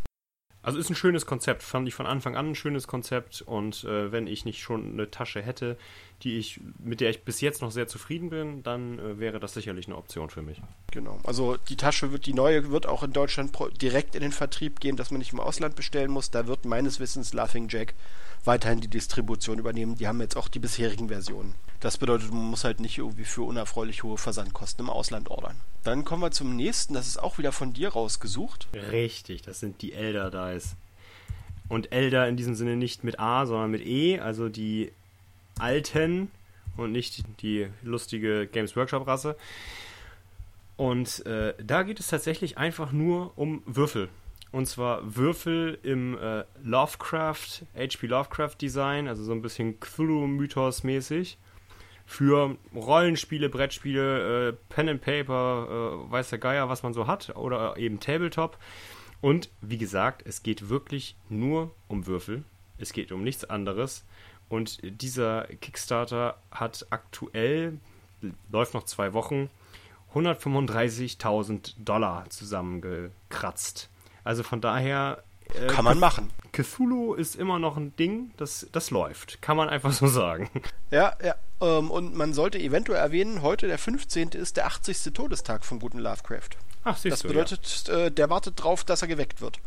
[0.61, 4.11] Also ist ein schönes Konzept, fand ich von Anfang an ein schönes Konzept und äh,
[4.11, 5.77] wenn ich nicht schon eine Tasche hätte,
[6.23, 9.53] die ich, mit der ich bis jetzt noch sehr zufrieden bin, dann äh, wäre das
[9.53, 10.61] sicherlich eine Option für mich.
[10.91, 11.19] Genau.
[11.23, 14.95] Also die Tasche wird, die neue wird auch in Deutschland direkt in den Vertrieb gehen,
[14.95, 16.31] dass man nicht im Ausland bestellen muss.
[16.31, 17.93] Da wird meines Wissens Laughing Jack
[18.45, 19.95] weiterhin die Distribution übernehmen.
[19.95, 21.53] Die haben jetzt auch die bisherigen Versionen.
[21.79, 25.57] Das bedeutet, man muss halt nicht irgendwie für unerfreulich hohe Versandkosten im Ausland ordern.
[25.83, 28.67] Dann kommen wir zum nächsten, das ist auch wieder von dir rausgesucht.
[28.73, 30.75] Richtig, das sind die Elder Dice.
[31.69, 34.91] Und Elder in diesem Sinne nicht mit A, sondern mit E, also die
[35.59, 36.31] alten
[36.75, 39.35] und nicht die lustige Games Workshop Rasse.
[40.75, 44.09] Und äh, da geht es tatsächlich einfach nur um Würfel.
[44.51, 51.37] Und zwar Würfel im äh, Lovecraft, HP Lovecraft Design, also so ein bisschen Cthulhu-Mythos mäßig
[52.05, 57.35] für Rollenspiele, Brettspiele, äh, Pen and Paper, äh, weiß der Geier, was man so hat,
[57.35, 58.57] oder eben Tabletop.
[59.19, 62.43] Und wie gesagt, es geht wirklich nur um Würfel.
[62.77, 64.05] Es geht um nichts anderes.
[64.49, 67.79] Und dieser Kickstarter hat aktuell,
[68.49, 69.49] läuft noch zwei Wochen,
[70.13, 73.89] 135.000 Dollar zusammengekratzt.
[74.23, 75.23] Also von daher.
[75.53, 76.29] Äh, Kann man machen.
[76.51, 79.41] Cthulhu ist immer noch ein Ding, das, das läuft.
[79.41, 80.49] Kann man einfach so sagen.
[80.91, 81.35] Ja, ja.
[81.61, 84.29] Ähm, und man sollte eventuell erwähnen, heute der 15.
[84.29, 85.13] ist der 80.
[85.13, 86.49] Todestag vom guten Lovecraft.
[86.83, 88.05] Ach, siehst das du, bedeutet, ja.
[88.05, 89.59] äh, der wartet drauf, dass er geweckt wird.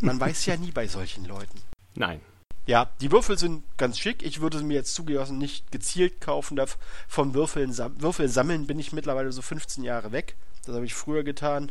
[0.00, 1.60] Man weiß ja nie bei solchen Leuten.
[2.00, 2.22] Nein.
[2.66, 4.22] Ja, die Würfel sind ganz schick.
[4.22, 6.58] Ich würde sie mir jetzt zugelassen nicht gezielt kaufen.
[7.06, 10.34] Vom Würfeln, Würfel sammeln bin ich mittlerweile so 15 Jahre weg.
[10.64, 11.70] Das habe ich früher getan.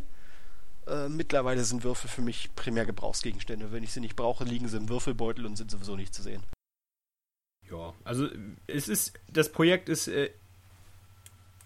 [0.86, 3.72] Äh, mittlerweile sind Würfel für mich primär Gebrauchsgegenstände.
[3.72, 6.44] Wenn ich sie nicht brauche, liegen sie im Würfelbeutel und sind sowieso nicht zu sehen.
[7.68, 8.28] Ja, also
[8.68, 10.30] es ist, das Projekt ist äh,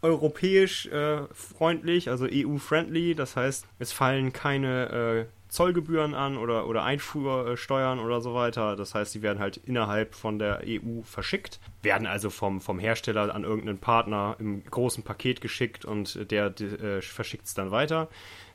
[0.01, 3.15] europäisch äh, freundlich, also EU-friendly.
[3.15, 8.75] Das heißt, es fallen keine äh, Zollgebühren an oder, oder Einfuhrsteuern oder so weiter.
[8.75, 13.33] Das heißt, sie werden halt innerhalb von der EU verschickt, werden also vom, vom Hersteller
[13.33, 18.09] an irgendeinen Partner im großen Paket geschickt und der, der äh, verschickt es dann weiter.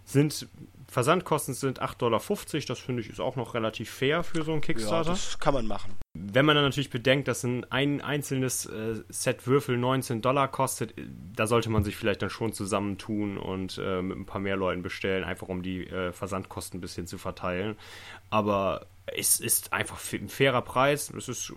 [0.04, 0.48] Sind
[0.90, 2.22] Versandkosten sind 8,50 Dollar.
[2.68, 5.12] Das finde ich ist auch noch relativ fair für so einen Kickstarter.
[5.12, 5.96] Ja, das kann man machen.
[6.32, 10.94] Wenn man dann natürlich bedenkt, dass ein, ein einzelnes äh, Set Würfel 19 Dollar kostet,
[11.36, 14.82] da sollte man sich vielleicht dann schon zusammentun und äh, mit ein paar mehr Leuten
[14.82, 17.76] bestellen, einfach um die äh, Versandkosten ein bisschen zu verteilen.
[18.30, 21.10] Aber es ist einfach ein fairer Preis.
[21.10, 21.54] Es ist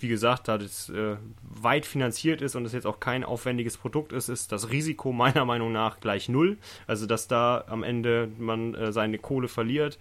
[0.00, 4.12] wie gesagt, da das äh, weit finanziert ist und es jetzt auch kein aufwendiges Produkt
[4.12, 6.58] ist, ist das Risiko meiner Meinung nach gleich null.
[6.86, 9.98] Also, dass da am Ende man äh, seine Kohle verliert,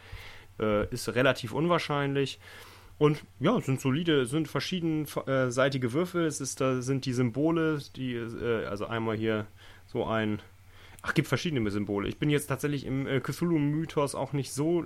[0.60, 2.40] äh, ist relativ unwahrscheinlich.
[3.00, 6.26] Und ja, sind solide, sind verschiedenseitige äh, Würfel.
[6.26, 9.48] Es ist, da sind die Symbole, die, äh, also einmal hier
[9.88, 10.42] so ein.
[11.02, 12.10] Ach, gibt verschiedene Symbole.
[12.10, 14.84] Ich bin jetzt tatsächlich im äh, Cthulhu-Mythos auch nicht so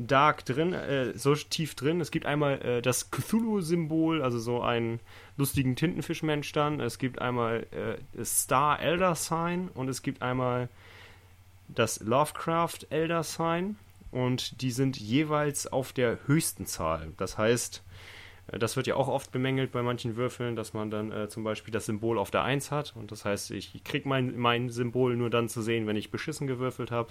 [0.00, 2.00] dark drin, äh, so tief drin.
[2.00, 4.98] Es gibt einmal äh, das Cthulhu-Symbol, also so einen
[5.36, 6.80] lustigen Tintenfischmensch dann.
[6.80, 10.68] Es gibt einmal äh, das Star Elder Sign und es gibt einmal
[11.68, 13.76] das Lovecraft Elder Sign
[14.10, 17.12] und die sind jeweils auf der höchsten Zahl.
[17.16, 17.82] Das heißt,
[18.48, 21.44] äh, das wird ja auch oft bemängelt bei manchen Würfeln, dass man dann äh, zum
[21.44, 22.94] Beispiel das Symbol auf der 1 hat.
[22.96, 26.46] Und das heißt, ich kriege mein, mein Symbol nur dann zu sehen, wenn ich beschissen
[26.46, 27.10] gewürfelt habe.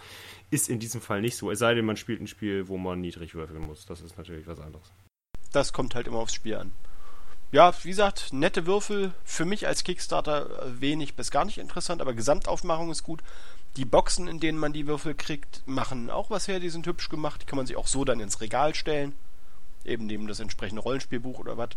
[0.51, 1.51] Ist in diesem Fall nicht so.
[1.51, 3.85] Es sei denn, man spielt ein Spiel, wo man niedrig würfeln muss.
[3.85, 4.91] Das ist natürlich was anderes.
[5.51, 6.71] Das kommt halt immer aufs Spiel an.
[7.51, 9.13] Ja, wie gesagt, nette Würfel.
[9.23, 13.21] Für mich als Kickstarter wenig bis gar nicht interessant, aber Gesamtaufmachung ist gut.
[13.75, 16.59] Die Boxen, in denen man die Würfel kriegt, machen auch was her.
[16.59, 17.41] Die sind hübsch gemacht.
[17.41, 19.13] Die kann man sich auch so dann ins Regal stellen
[19.85, 21.69] eben neben das entsprechende Rollenspielbuch oder was.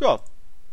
[0.00, 0.20] Ja,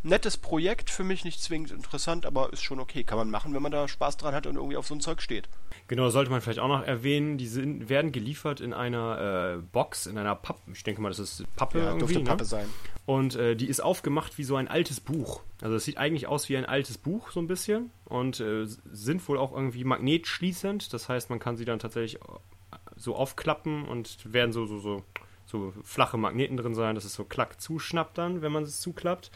[0.03, 3.03] nettes Projekt, für mich nicht zwingend interessant, aber ist schon okay.
[3.03, 5.21] Kann man machen, wenn man da Spaß dran hat und irgendwie auf so ein Zeug
[5.21, 5.49] steht.
[5.87, 10.05] Genau, sollte man vielleicht auch noch erwähnen, die sind, werden geliefert in einer äh, Box,
[10.05, 10.61] in einer Pappe.
[10.71, 11.99] Ich denke mal, das ist Pappe ja, irgendwie.
[12.05, 12.25] Dürfte ne?
[12.25, 12.67] Pappe sein.
[13.05, 15.41] Und äh, die ist aufgemacht wie so ein altes Buch.
[15.61, 17.89] Also es sieht eigentlich aus wie ein altes Buch, so ein bisschen.
[18.05, 20.93] Und äh, sind wohl auch irgendwie magnetschließend.
[20.93, 25.03] Das heißt, man kann sie dann tatsächlich äh, so aufklappen und werden so, so, so
[25.49, 29.31] so flache Magneten drin sein, dass es so klack zuschnappt dann, wenn man es zuklappt.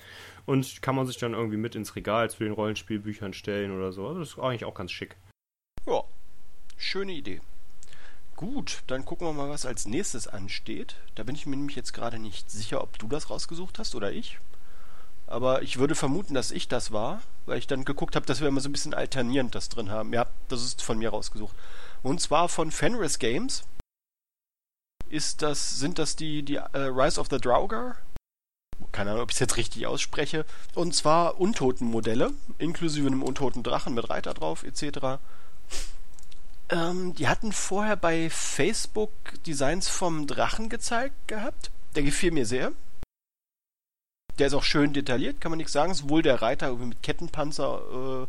[0.45, 4.07] Und kann man sich dann irgendwie mit ins Regal zu den Rollenspielbüchern stellen oder so.
[4.07, 5.15] Also das ist eigentlich auch ganz schick.
[5.87, 6.03] Ja,
[6.77, 7.41] schöne Idee.
[8.35, 10.95] Gut, dann gucken wir mal, was als nächstes ansteht.
[11.15, 14.11] Da bin ich mir nämlich jetzt gerade nicht sicher, ob du das rausgesucht hast oder
[14.11, 14.39] ich.
[15.27, 18.47] Aber ich würde vermuten, dass ich das war, weil ich dann geguckt habe, dass wir
[18.47, 20.13] immer so ein bisschen alternierend das drin haben.
[20.13, 21.55] Ja, das ist von mir rausgesucht.
[22.01, 23.63] Und zwar von Fenris Games
[25.13, 27.95] ist das, sind das die, die äh, Rise of the Draugr?
[28.91, 30.45] Keine Ahnung, ob ich es jetzt richtig ausspreche.
[30.73, 35.19] Und zwar Untotenmodelle, inklusive einem untoten Drachen mit Reiter drauf, etc.
[36.69, 39.11] Ähm, die hatten vorher bei Facebook
[39.45, 41.69] Designs vom Drachen gezeigt gehabt.
[41.95, 42.71] Der gefiel mir sehr.
[44.39, 45.93] Der ist auch schön detailliert, kann man nichts sagen.
[45.93, 48.27] Sowohl der Reiter mit Kettenpanzer, äh,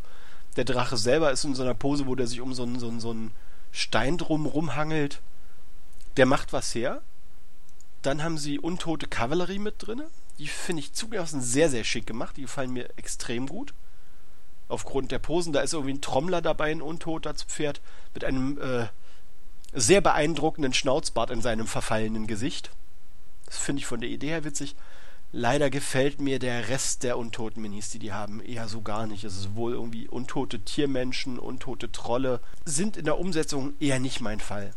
[0.57, 2.88] der Drache selber ist in so einer Pose, wo der sich um so einen, so
[2.88, 3.33] einen, so einen
[3.73, 5.23] Stein drum rumhangelt
[6.16, 7.03] der macht was her.
[8.03, 10.03] Dann haben sie untote Kavallerie mit drin.
[10.38, 12.37] Die finde ich zugelassen sehr, sehr schick gemacht.
[12.37, 13.72] Die gefallen mir extrem gut.
[14.68, 17.81] Aufgrund der Posen, da ist irgendwie ein Trommler dabei, ein untoter Pferd,
[18.14, 18.87] mit einem äh,
[19.72, 22.70] sehr beeindruckenden Schnauzbart in seinem verfallenen Gesicht.
[23.46, 24.74] Das finde ich von der Idee her witzig.
[25.33, 29.24] Leider gefällt mir der Rest der untoten Minis, die die haben, eher so gar nicht.
[29.24, 34.38] Es ist wohl irgendwie untote Tiermenschen, untote Trolle, sind in der Umsetzung eher nicht mein
[34.38, 34.72] Fall.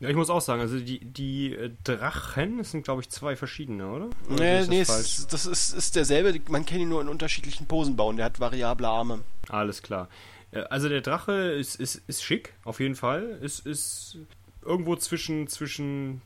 [0.00, 3.34] Ja, ich muss auch sagen, also die, die äh, Drachen, das sind glaube ich zwei
[3.34, 4.10] verschiedene, oder?
[4.30, 7.96] oder nee, nee, das, das ist, ist derselbe, man kann ihn nur in unterschiedlichen Posen
[7.96, 9.20] bauen, der hat variable Arme.
[9.48, 10.08] Alles klar.
[10.52, 13.38] Äh, also der Drache ist, ist, ist schick, auf jeden Fall.
[13.42, 14.18] Ist, ist
[14.64, 16.22] irgendwo zwischen, zwischen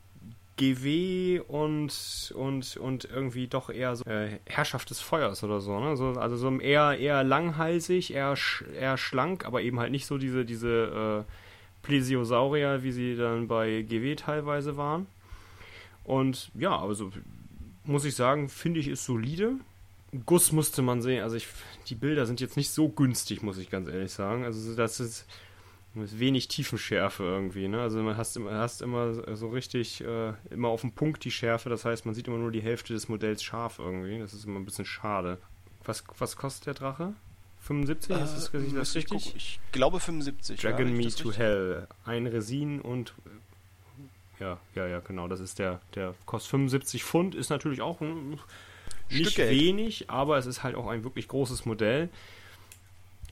[0.57, 5.97] GW und, und, und irgendwie doch eher so äh, Herrschaft des Feuers oder so, ne?
[5.97, 10.19] So, also so eher, eher langhalsig, eher, sch eher schlank, aber eben halt nicht so
[10.19, 11.31] diese, diese äh,
[11.83, 15.05] Plesiosaurier, wie sie dann bei GW teilweise waren.
[16.03, 17.11] Und ja, also
[17.85, 19.53] muss ich sagen, finde ich ist solide.
[20.25, 21.23] Guss musste man sehen.
[21.23, 21.47] Also ich,
[21.87, 24.43] die Bilder sind jetzt nicht so günstig, muss ich ganz ehrlich sagen.
[24.45, 25.27] Also das ist,
[25.95, 27.67] wenig Tiefenschärfe irgendwie.
[27.67, 27.81] Ne?
[27.81, 31.69] Also man hast, hast immer so richtig äh, immer auf dem Punkt die Schärfe.
[31.69, 34.19] Das heißt, man sieht immer nur die Hälfte des Modells scharf irgendwie.
[34.19, 35.37] Das ist immer ein bisschen schade.
[35.83, 37.13] Was, was kostet der Drache?
[37.63, 38.09] 75?
[38.09, 39.27] Äh, ist das, ist das richtig?
[39.27, 40.59] Ich, ich, glaube 75.
[40.59, 41.37] Dragon ja, Me to richtig?
[41.37, 41.87] Hell.
[42.05, 43.13] Ein Resin und.
[44.39, 45.27] Ja, ja, ja, genau.
[45.27, 45.79] Das ist der.
[45.95, 47.35] Der kostet 75 Pfund.
[47.35, 48.39] Ist natürlich auch ein,
[49.09, 52.09] nicht wenig, aber es ist halt auch ein wirklich großes Modell.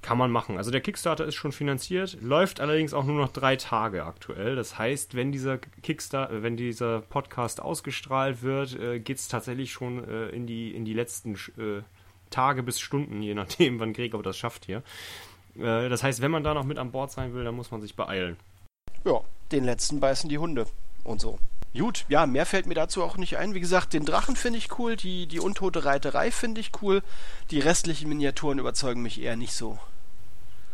[0.01, 0.57] Kann man machen.
[0.57, 4.55] Also der Kickstarter ist schon finanziert, läuft allerdings auch nur noch drei Tage aktuell.
[4.55, 10.03] Das heißt, wenn dieser Kickstarter, wenn dieser Podcast ausgestrahlt wird, äh, geht es tatsächlich schon
[10.07, 11.83] äh, in, die, in die letzten äh,
[12.31, 14.81] Tage bis Stunden, je nachdem, wann Gregor das schafft hier.
[15.55, 17.81] Äh, das heißt, wenn man da noch mit an Bord sein will, dann muss man
[17.81, 18.37] sich beeilen.
[19.05, 19.21] Ja,
[19.51, 20.65] den letzten beißen die Hunde
[21.03, 21.37] und so.
[21.77, 23.53] Gut, ja, mehr fällt mir dazu auch nicht ein.
[23.53, 27.01] Wie gesagt, den Drachen finde ich cool, die, die untote Reiterei finde ich cool.
[27.49, 29.79] Die restlichen Miniaturen überzeugen mich eher nicht so.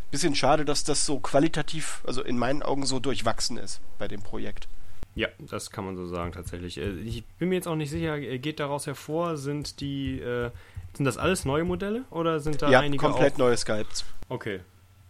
[0.10, 4.24] Bisschen schade, dass das so qualitativ, also in meinen Augen so durchwachsen ist bei dem
[4.24, 4.68] Projekt.
[5.14, 6.78] Ja, das kann man so sagen tatsächlich.
[6.78, 10.51] Äh, ich bin mir jetzt auch nicht sicher, äh, geht daraus hervor, sind die äh,
[10.98, 13.39] sind das alles neue Modelle oder sind da ja, einige komplett auch?
[13.39, 14.06] neue Skypes.
[14.30, 14.62] Okay.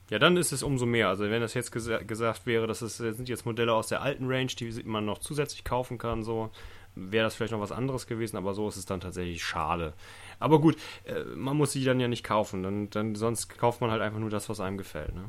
[0.10, 1.10] Ja, dann ist es umso mehr.
[1.10, 4.28] Also wenn das jetzt gesa gesagt wäre, dass es sind jetzt Modelle aus der alten
[4.28, 6.50] Range, die man noch zusätzlich kaufen kann, so
[6.96, 9.94] wäre das vielleicht noch was anderes gewesen, aber so ist es dann tatsächlich schade.
[10.40, 13.92] Aber gut, äh, man muss sie dann ja nicht kaufen, dann, dann sonst kauft man
[13.92, 15.14] halt einfach nur das, was einem gefällt.
[15.14, 15.26] Ne?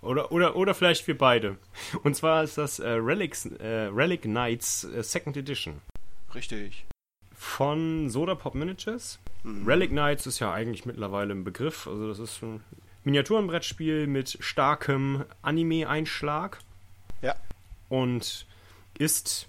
[0.00, 1.56] Oder, oder, oder vielleicht wir beide.
[2.02, 5.80] Und zwar ist das äh, Relics, äh, Relic Knights äh, Second Edition.
[6.34, 6.84] Richtig.
[7.34, 9.18] Von Soda Pop Miniatures.
[9.44, 9.66] Mhm.
[9.66, 11.86] Relic Knights ist ja eigentlich mittlerweile ein Begriff.
[11.86, 12.64] Also das ist ein
[13.04, 16.58] Miniaturenbrettspiel mit starkem Anime-Einschlag.
[17.22, 17.36] Ja.
[17.88, 18.46] Und
[18.98, 19.48] ist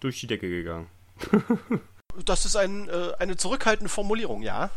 [0.00, 0.86] durch die Decke gegangen.
[2.24, 4.70] das ist ein, äh, eine zurückhaltende Formulierung, ja.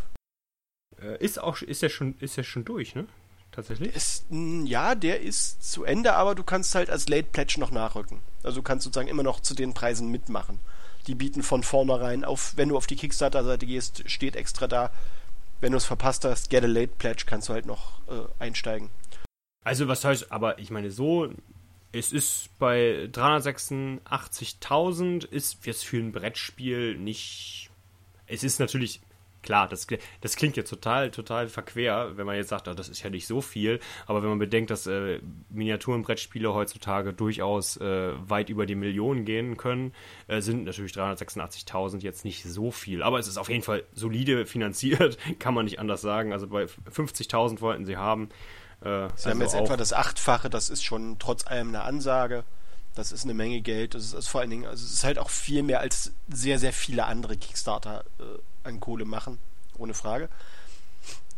[1.00, 3.06] Äh, ist auch ist ja schon ist ja schon durch, ne?
[3.52, 3.94] Tatsächlich?
[3.94, 8.22] Ist, ja, der ist zu Ende, aber du kannst halt als Late Pledge noch nachrücken.
[8.44, 10.60] Also du kannst sozusagen immer noch zu den Preisen mitmachen.
[11.08, 14.92] Die bieten von vornherein auf, wenn du auf die Kickstarter-Seite gehst, steht extra da,
[15.60, 18.90] wenn du es verpasst hast, get a Late Pledge, kannst du halt noch äh, einsteigen.
[19.64, 21.30] Also was heißt, aber ich meine so,
[21.92, 27.70] es ist bei 386.000 ist jetzt für ein Brettspiel nicht.
[28.26, 29.02] Es ist natürlich
[29.44, 29.88] klar, das,
[30.22, 33.28] das klingt jetzt total, total verquer, wenn man jetzt sagt, oh, das ist ja nicht
[33.28, 35.20] so viel, aber wenn man bedenkt, dass äh,
[35.50, 39.94] Miniaturenbrettspiele heutzutage durchaus äh, weit über die Millionen gehen können,
[40.28, 43.04] äh, sind natürlich 386.000 jetzt nicht so viel.
[43.04, 46.34] Aber es ist auf jeden Fall solide finanziert, kann man nicht anders sagen.
[46.34, 48.30] Also bei 50.000 wollten sie haben.
[48.82, 52.44] Äh, sie also haben jetzt etwa das Achtfache, das ist schon trotz allem eine Ansage.
[52.96, 53.96] Das ist eine Menge Geld.
[53.96, 56.60] Das ist, ist vor allen Dingen, also es ist halt auch viel mehr als sehr,
[56.60, 59.38] sehr viele andere Kickstarter äh, an Kohle machen,
[59.78, 60.30] ohne Frage.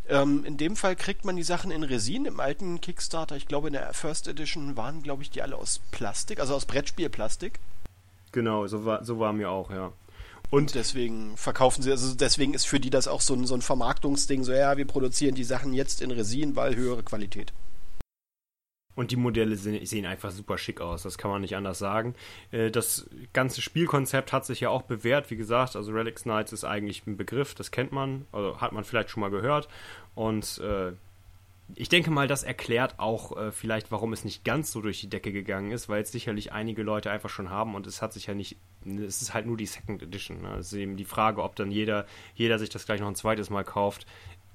[0.08, 2.26] Ähm, in dem Fall kriegt man die Sachen in Resin.
[2.26, 5.80] Im alten Kickstarter, ich glaube in der First Edition waren, glaube ich, die alle aus
[5.92, 7.58] Plastik, also aus Brettspielplastik.
[8.32, 9.92] Genau, so war, so war mir auch, ja.
[10.50, 13.62] Und deswegen verkaufen sie, also deswegen ist für die das auch so ein, so ein
[13.62, 17.52] Vermarktungsding, so ja, wir produzieren die Sachen jetzt in Resin, weil höhere Qualität.
[18.96, 22.14] Und die Modelle sehen einfach super schick aus, das kann man nicht anders sagen.
[22.52, 26.64] Äh, das ganze Spielkonzept hat sich ja auch bewährt, wie gesagt, also Relics Knights ist
[26.64, 29.68] eigentlich ein Begriff, das kennt man, also hat man vielleicht schon mal gehört.
[30.14, 30.92] Und äh,
[31.74, 35.08] ich denke mal, das erklärt auch äh, vielleicht, warum es nicht ganz so durch die
[35.08, 38.26] Decke gegangen ist, weil es sicherlich einige Leute einfach schon haben und es hat sich
[38.26, 40.42] ja nicht, es ist halt nur die Second Edition.
[40.42, 40.56] Ne?
[40.56, 43.50] Es ist eben die Frage, ob dann jeder, jeder sich das gleich noch ein zweites
[43.50, 44.06] Mal kauft.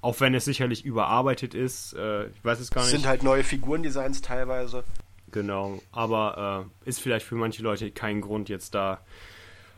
[0.01, 2.93] Auch wenn es sicherlich überarbeitet ist, äh, ich weiß es gar nicht.
[2.93, 4.83] Es sind halt neue Figurendesigns teilweise.
[5.31, 9.01] Genau, aber äh, ist vielleicht für manche Leute kein Grund, jetzt da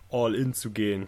[0.09, 1.07] all in zu gehen.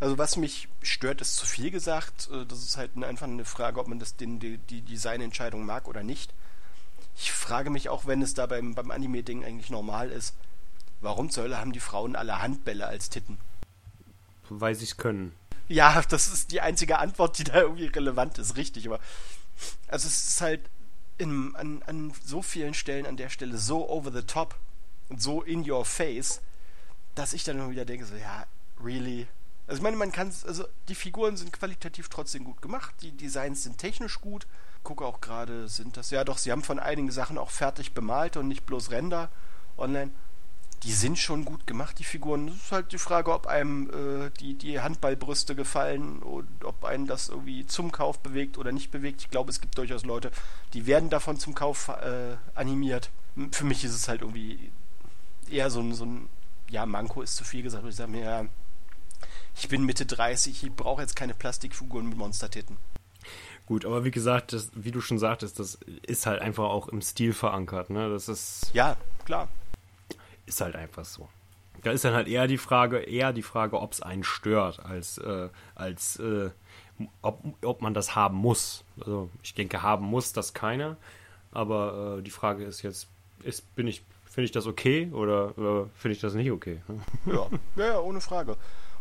[0.00, 2.28] Also was mich stört, ist zu viel gesagt.
[2.32, 5.88] Äh, das ist halt einfach eine Frage, ob man das den, die, die Designentscheidung mag
[5.88, 6.34] oder nicht.
[7.16, 10.34] Ich frage mich auch, wenn es da beim, beim Anime-Ding eigentlich normal ist,
[11.00, 13.38] warum zur Hölle haben die Frauen alle Handbälle als Titten?
[14.48, 15.32] Weil sie es können.
[15.72, 18.86] Ja, das ist die einzige Antwort, die da irgendwie relevant ist, richtig.
[18.86, 19.00] Aber
[19.88, 20.60] also es ist halt
[21.18, 24.54] in, an, an so vielen Stellen an der Stelle so over the top
[25.08, 26.42] und so in your face,
[27.14, 28.46] dass ich dann immer wieder denke, so, ja,
[28.84, 29.26] really?
[29.66, 33.62] Also ich meine, man kann also die Figuren sind qualitativ trotzdem gut gemacht, die Designs
[33.62, 34.46] sind technisch gut.
[34.82, 38.36] Gucke auch gerade, sind das, ja doch, sie haben von einigen Sachen auch fertig bemalt
[38.36, 39.30] und nicht bloß Render
[39.78, 40.10] online
[40.82, 42.48] die sind schon gut gemacht, die Figuren.
[42.48, 47.06] Das ist halt die Frage, ob einem äh, die, die Handballbrüste gefallen und ob einen
[47.06, 49.22] das irgendwie zum Kauf bewegt oder nicht bewegt.
[49.22, 50.30] Ich glaube, es gibt durchaus Leute,
[50.74, 53.10] die werden davon zum Kauf äh, animiert.
[53.52, 54.70] Für mich ist es halt irgendwie
[55.48, 56.28] eher so ein, so ein
[56.68, 57.86] ja, Manko ist zu viel gesagt.
[57.86, 58.44] Ich sage mir, ja,
[59.56, 62.76] ich bin Mitte 30, ich brauche jetzt keine Plastikfiguren mit Monstertitten.
[63.66, 67.00] Gut, aber wie gesagt, das, wie du schon sagtest, das ist halt einfach auch im
[67.00, 67.90] Stil verankert.
[67.90, 68.10] Ne?
[68.10, 69.48] Das ist ja klar.
[70.46, 71.28] Ist halt einfach so.
[71.82, 75.18] Da ist dann halt eher die Frage, eher die Frage, ob es einen stört, als,
[75.18, 76.50] äh, als äh,
[77.22, 78.84] ob, ob man das haben muss.
[79.00, 80.96] Also ich denke, haben muss das keiner.
[81.50, 83.08] Aber äh, die Frage ist jetzt,
[83.42, 86.80] ist, bin ich, finde ich das okay oder äh, finde ich das nicht okay?
[87.26, 87.46] ja.
[87.76, 88.56] ja, ja, ohne Frage.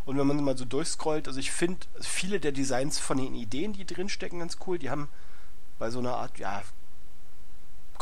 [0.05, 3.73] Und wenn man mal so durchscrollt, also ich finde viele der Designs von den Ideen,
[3.73, 4.79] die drinstecken, ganz cool.
[4.79, 5.09] Die haben
[5.77, 6.63] bei so einer Art, ja,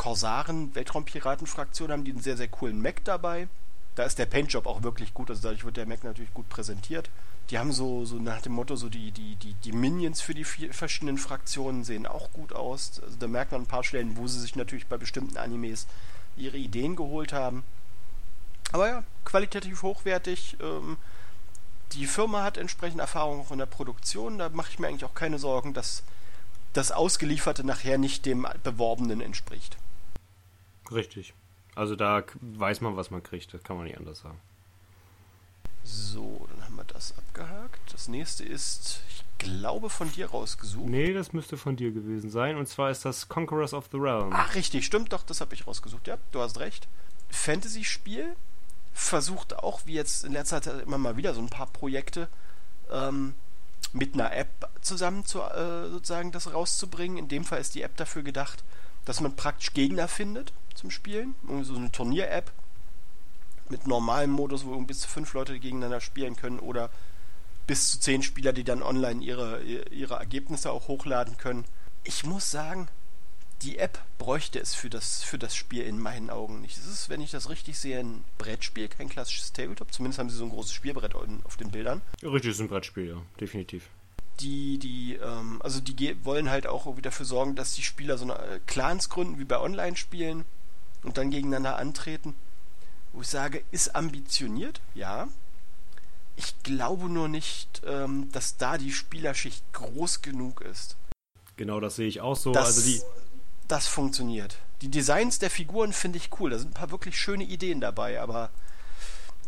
[0.00, 3.48] Korsaren, Weltraumpiraten-Fraktion haben die einen sehr, sehr coolen Mac dabei.
[3.96, 7.10] Da ist der Paintjob auch wirklich gut, also dadurch wird der Mac natürlich gut präsentiert.
[7.50, 10.44] Die haben so, so nach dem Motto, so die, die, die, die Minions für die
[10.44, 12.98] verschiedenen Fraktionen sehen auch gut aus.
[13.04, 15.86] Also da merkt man ein paar Stellen, wo sie sich natürlich bei bestimmten Animes
[16.34, 17.62] ihre Ideen geholt haben.
[18.72, 20.56] Aber ja, qualitativ hochwertig.
[20.62, 20.96] Ähm,
[21.92, 24.38] die Firma hat entsprechend Erfahrung auch in der Produktion.
[24.38, 26.04] Da mache ich mir eigentlich auch keine Sorgen, dass
[26.72, 29.76] das Ausgelieferte nachher nicht dem Beworbenen entspricht.
[30.92, 31.34] Richtig.
[31.74, 33.54] Also da weiß man, was man kriegt.
[33.54, 34.40] Das kann man nicht anders sagen.
[35.82, 37.92] So, dann haben wir das abgehakt.
[37.92, 40.88] Das nächste ist, ich glaube, von dir rausgesucht.
[40.88, 42.56] Nee, das müsste von dir gewesen sein.
[42.56, 44.30] Und zwar ist das Conquerors of the Realm.
[44.32, 46.06] Ach, richtig, stimmt doch, das habe ich rausgesucht.
[46.06, 46.86] Ja, du hast recht.
[47.30, 48.36] Fantasy-Spiel.
[48.92, 52.28] Versucht auch, wie jetzt in letzter Zeit immer mal wieder so ein paar Projekte,
[52.90, 53.34] ähm,
[53.92, 57.16] mit einer App zusammen zu, äh, sozusagen das rauszubringen.
[57.16, 58.62] In dem Fall ist die App dafür gedacht,
[59.04, 61.34] dass man praktisch Gegner findet zum Spielen.
[61.42, 62.52] Irgendwie so eine Turnier-App
[63.70, 66.90] mit normalem Modus, wo bis zu fünf Leute gegeneinander spielen können oder
[67.66, 71.64] bis zu zehn Spieler, die dann online ihre, ihre Ergebnisse auch hochladen können.
[72.02, 72.88] Ich muss sagen,
[73.62, 76.78] die App bräuchte es für das, für das Spiel in meinen Augen nicht.
[76.78, 79.92] Es ist, wenn ich das richtig sehe, ein Brettspiel, kein klassisches Tabletop.
[79.92, 82.00] Zumindest haben sie so ein großes Spielbrett auf den Bildern.
[82.22, 83.88] Richtig, ist ein Brettspiel, ja, definitiv.
[84.40, 88.24] Die, die, ähm, also die wollen halt auch irgendwie dafür sorgen, dass die Spieler so
[88.24, 90.46] eine äh, Clans gründen, wie bei Online-Spielen
[91.02, 92.34] und dann gegeneinander antreten.
[93.12, 95.28] Wo ich sage, ist ambitioniert, ja.
[96.36, 100.96] Ich glaube nur nicht, ähm, dass da die Spielerschicht groß genug ist.
[101.56, 102.52] Genau, das sehe ich auch so.
[102.52, 103.02] Das, also die
[103.70, 104.56] das funktioniert.
[104.82, 106.50] Die Designs der Figuren finde ich cool.
[106.50, 108.50] Da sind ein paar wirklich schöne Ideen dabei, aber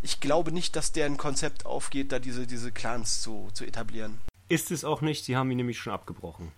[0.02, 4.20] ich glaube nicht, dass deren Konzept aufgeht, da diese, diese Clans zu, zu etablieren.
[4.48, 6.52] Ist es auch nicht, sie haben ihn nämlich schon abgebrochen.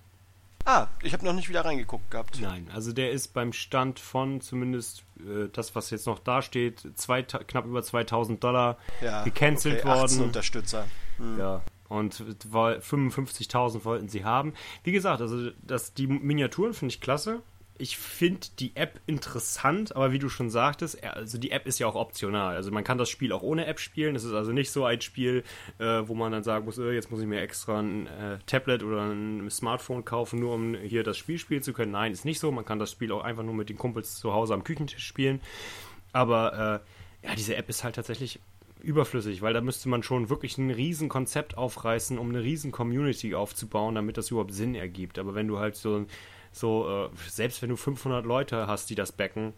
[0.67, 2.41] Ah, ich habe noch nicht wieder reingeguckt gehabt.
[2.41, 6.89] Nein, also der ist beim Stand von zumindest äh, das, was jetzt noch da steht,
[6.95, 10.23] zwei, knapp über 2000 Dollar ja, gecancelt okay, worden.
[10.23, 10.87] Unterstützer.
[11.19, 11.39] Hm.
[11.39, 14.55] Ja, und 55.000 wollten sie haben.
[14.85, 17.43] Wie gesagt, also das, die Miniaturen finde ich klasse
[17.77, 21.89] ich finde die App interessant, aber wie du schon sagtest, also die App ist ja
[21.89, 22.55] auch optional.
[22.55, 24.14] Also man kann das Spiel auch ohne App spielen.
[24.14, 25.43] Es ist also nicht so ein Spiel,
[25.79, 28.85] äh, wo man dann sagen muss, äh, jetzt muss ich mir extra ein äh, Tablet
[28.85, 31.91] oder ein Smartphone kaufen, nur um hier das Spiel spielen zu können.
[31.91, 32.53] Nein, ist nicht so.
[32.53, 35.41] Man kann das Spiel auch einfach nur mit den Kumpels zu Hause am Küchentisch spielen.
[36.12, 36.83] Aber
[37.22, 38.39] äh, ja, diese App ist halt tatsächlich
[38.85, 43.35] überflüssig, weil da müsste man schon wirklich ein riesen Konzept aufreißen, um eine riesen Community
[43.35, 45.18] aufzubauen, damit das überhaupt Sinn ergibt.
[45.18, 46.07] Aber wenn du halt so ein
[46.55, 49.55] so, äh, selbst wenn du 500 Leute hast, die das backen.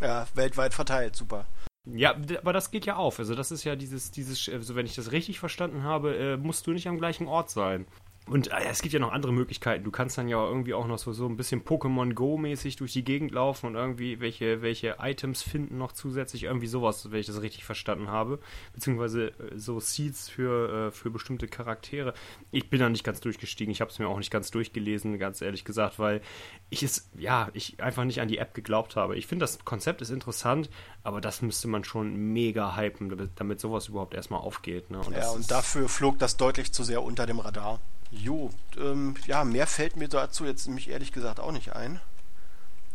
[0.00, 1.46] Ja, weltweit verteilt, super.
[1.86, 3.18] Ja, aber das geht ja auf.
[3.18, 6.66] Also das ist ja dieses, dieses, also wenn ich das richtig verstanden habe, äh, musst
[6.66, 7.86] du nicht am gleichen Ort sein.
[8.28, 9.84] Und äh, es gibt ja noch andere Möglichkeiten.
[9.84, 13.04] Du kannst dann ja irgendwie auch noch so, so ein bisschen Pokémon Go-mäßig durch die
[13.04, 16.44] Gegend laufen und irgendwie welche, welche Items finden noch zusätzlich.
[16.44, 18.40] Irgendwie sowas, wenn ich das richtig verstanden habe.
[18.74, 22.14] Beziehungsweise äh, so Seeds für, äh, für bestimmte Charaktere.
[22.50, 23.70] Ich bin da nicht ganz durchgestiegen.
[23.70, 26.20] Ich habe es mir auch nicht ganz durchgelesen, ganz ehrlich gesagt, weil
[26.68, 29.16] ich es, ja, ich einfach nicht an die App geglaubt habe.
[29.16, 30.68] Ich finde, das Konzept ist interessant,
[31.04, 34.90] aber das müsste man schon mega hypen, damit, damit sowas überhaupt erstmal aufgeht.
[34.90, 34.98] Ne?
[34.98, 37.80] Und ja, und dafür flog das deutlich zu sehr unter dem Radar.
[38.10, 42.00] Jo, ähm, ja, mehr fällt mir dazu jetzt nämlich ehrlich gesagt auch nicht ein.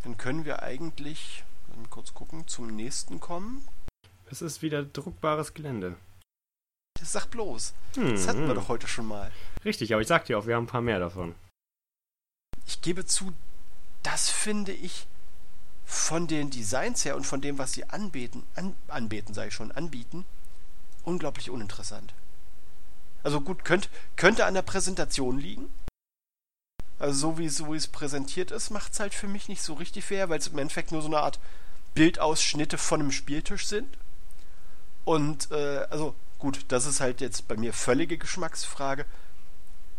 [0.04, 1.44] Dann können wir eigentlich,
[1.76, 3.68] mal kurz gucken, zum nächsten kommen.
[4.30, 5.98] Es ist wieder druckbares Gelände.
[7.00, 7.74] Das sag bloß.
[7.96, 8.56] Hm, das hatten wir hm.
[8.56, 9.32] doch heute schon mal.
[9.66, 11.36] Richtig, aber ich sag dir auch, wir haben ein paar mehr davon.
[12.66, 13.34] Ich gebe zu,
[14.04, 15.08] das finde ich
[15.86, 19.72] von den Designs her und von dem, was sie anbieten, an, anbeten, sage ich schon,
[19.72, 20.26] anbieten,
[21.04, 22.14] unglaublich uninteressant.
[23.24, 25.72] Also gut, könnt, könnte an der Präsentation liegen.
[27.00, 29.74] Also so wie, so wie es präsentiert ist, macht es halt für mich nicht so
[29.74, 31.40] richtig fair, weil es im Endeffekt nur so eine Art
[31.96, 33.98] Bildausschnitte von einem Spieltisch sind.
[35.04, 39.06] Und äh, also gut, das ist halt jetzt bei mir völlige Geschmacksfrage.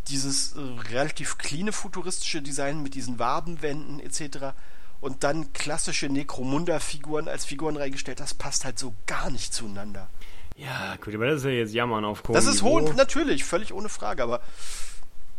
[0.08, 0.60] Dieses äh,
[0.90, 4.54] relativ cleane futuristische Design mit diesen Wabenwänden etc.
[5.00, 10.08] Und dann klassische Necromunda-Figuren als Figuren reingestellt, das passt halt so gar nicht zueinander.
[10.56, 13.72] Ja, gut, aber das ist ja jetzt Jammern auf hohem Das ist hoch, natürlich, völlig
[13.72, 14.40] ohne Frage, aber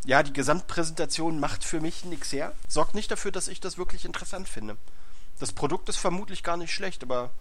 [0.05, 2.53] ja, die Gesamtpräsentation macht für mich nichts her.
[2.67, 4.77] Sorgt nicht dafür, dass ich das wirklich interessant finde.
[5.39, 7.31] Das Produkt ist vermutlich gar nicht schlecht, aber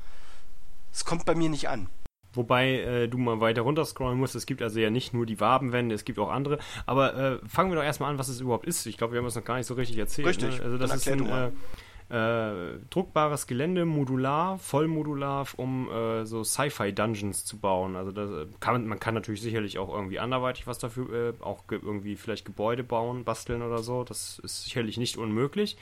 [0.92, 1.88] es kommt bei mir nicht an.
[2.34, 4.34] Wobei äh, du mal weiter runterscrollen musst.
[4.34, 6.58] Es gibt also ja nicht nur die Wabenwände, es gibt auch andere.
[6.86, 8.86] Aber äh, fangen wir doch erstmal an, was es überhaupt ist.
[8.86, 10.28] Ich glaube, wir haben es noch gar nicht so richtig erzählt.
[10.28, 10.58] Richtig.
[10.58, 10.64] Ne?
[10.64, 11.50] Also das ist ein, äh,
[12.12, 17.96] äh, druckbares Gelände, modular, vollmodular, um äh, so Sci-Fi-Dungeons zu bauen.
[17.96, 21.64] Also das äh, kann, man kann natürlich sicherlich auch irgendwie anderweitig was dafür, äh, auch
[21.70, 24.04] irgendwie vielleicht Gebäude bauen, basteln oder so.
[24.04, 25.78] Das ist sicherlich nicht unmöglich.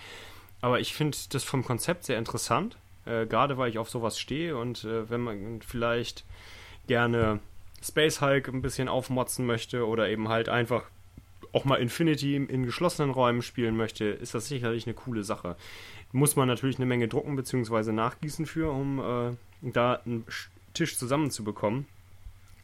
[0.60, 2.76] Aber ich finde das vom Konzept sehr interessant,
[3.06, 6.24] äh, gerade weil ich auf sowas stehe und äh, wenn man vielleicht
[6.86, 7.40] gerne
[7.82, 10.84] Space Hulk ein bisschen aufmotzen möchte oder eben halt einfach
[11.52, 15.56] auch mal Infinity in geschlossenen Räumen spielen möchte, ist das sicherlich eine coole Sache
[16.12, 17.92] muss man natürlich eine Menge drucken bzw.
[17.92, 20.24] nachgießen für, um äh, da einen
[20.74, 21.86] Tisch zusammenzubekommen.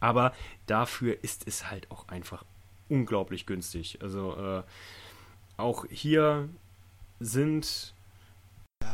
[0.00, 0.32] Aber
[0.66, 2.44] dafür ist es halt auch einfach
[2.88, 3.98] unglaublich günstig.
[4.02, 4.62] Also äh,
[5.56, 6.48] auch hier
[7.18, 7.94] sind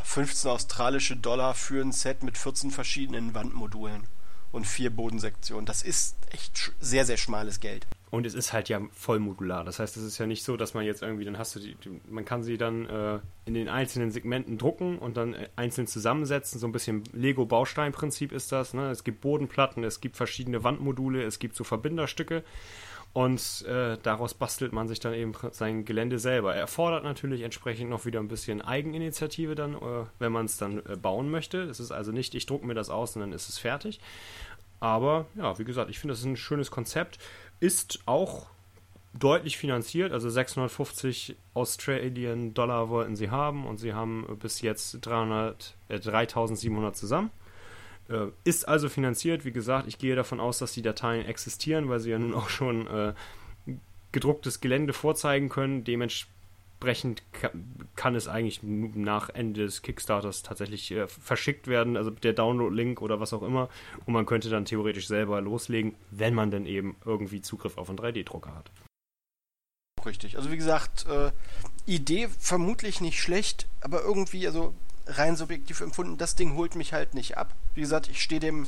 [0.04, 4.04] 15 australische Dollar für ein Set mit 14 verschiedenen Wandmodulen
[4.52, 5.66] und vier Bodensektionen.
[5.66, 7.86] Das ist echt sehr, sehr schmales Geld.
[8.12, 9.64] Und es ist halt ja voll modular.
[9.64, 11.76] Das heißt, es ist ja nicht so, dass man jetzt irgendwie, dann hast du die,
[11.76, 15.86] die man kann sie dann äh, in den einzelnen Segmenten drucken und dann äh, einzeln
[15.86, 16.60] zusammensetzen.
[16.60, 18.74] So ein bisschen Lego-Bausteinprinzip ist das.
[18.74, 18.90] Ne?
[18.90, 22.44] Es gibt Bodenplatten, es gibt verschiedene Wandmodule, es gibt so Verbinderstücke.
[23.14, 26.54] Und äh, daraus bastelt man sich dann eben sein Gelände selber.
[26.54, 30.84] Er erfordert natürlich entsprechend noch wieder ein bisschen Eigeninitiative dann, äh, wenn man es dann
[30.84, 31.62] äh, bauen möchte.
[31.62, 34.00] Es ist also nicht, ich drucke mir das aus und dann ist es fertig.
[34.82, 37.18] Aber ja, wie gesagt, ich finde, das ist ein schönes Konzept.
[37.62, 38.46] Ist auch
[39.14, 45.76] deutlich finanziert, also 650 Australian Dollar wollten sie haben und sie haben bis jetzt 300,
[45.88, 47.30] äh, 3700 zusammen.
[48.08, 52.00] Äh, ist also finanziert, wie gesagt, ich gehe davon aus, dass die Dateien existieren, weil
[52.00, 53.14] sie ja nun auch schon äh,
[54.10, 55.84] gedrucktes Gelände vorzeigen können.
[55.84, 56.41] Dementsprechend
[57.96, 63.20] kann es eigentlich nach Ende des Kickstarters tatsächlich äh, verschickt werden, also der Download-Link oder
[63.20, 63.68] was auch immer.
[64.06, 67.98] Und man könnte dann theoretisch selber loslegen, wenn man denn eben irgendwie Zugriff auf einen
[67.98, 68.70] 3D-Drucker hat.
[70.04, 70.36] Richtig.
[70.36, 71.30] Also wie gesagt, äh,
[71.86, 74.74] Idee vermutlich nicht schlecht, aber irgendwie, also
[75.06, 77.54] rein subjektiv empfunden, das Ding holt mich halt nicht ab.
[77.74, 78.66] Wie gesagt, ich stehe dem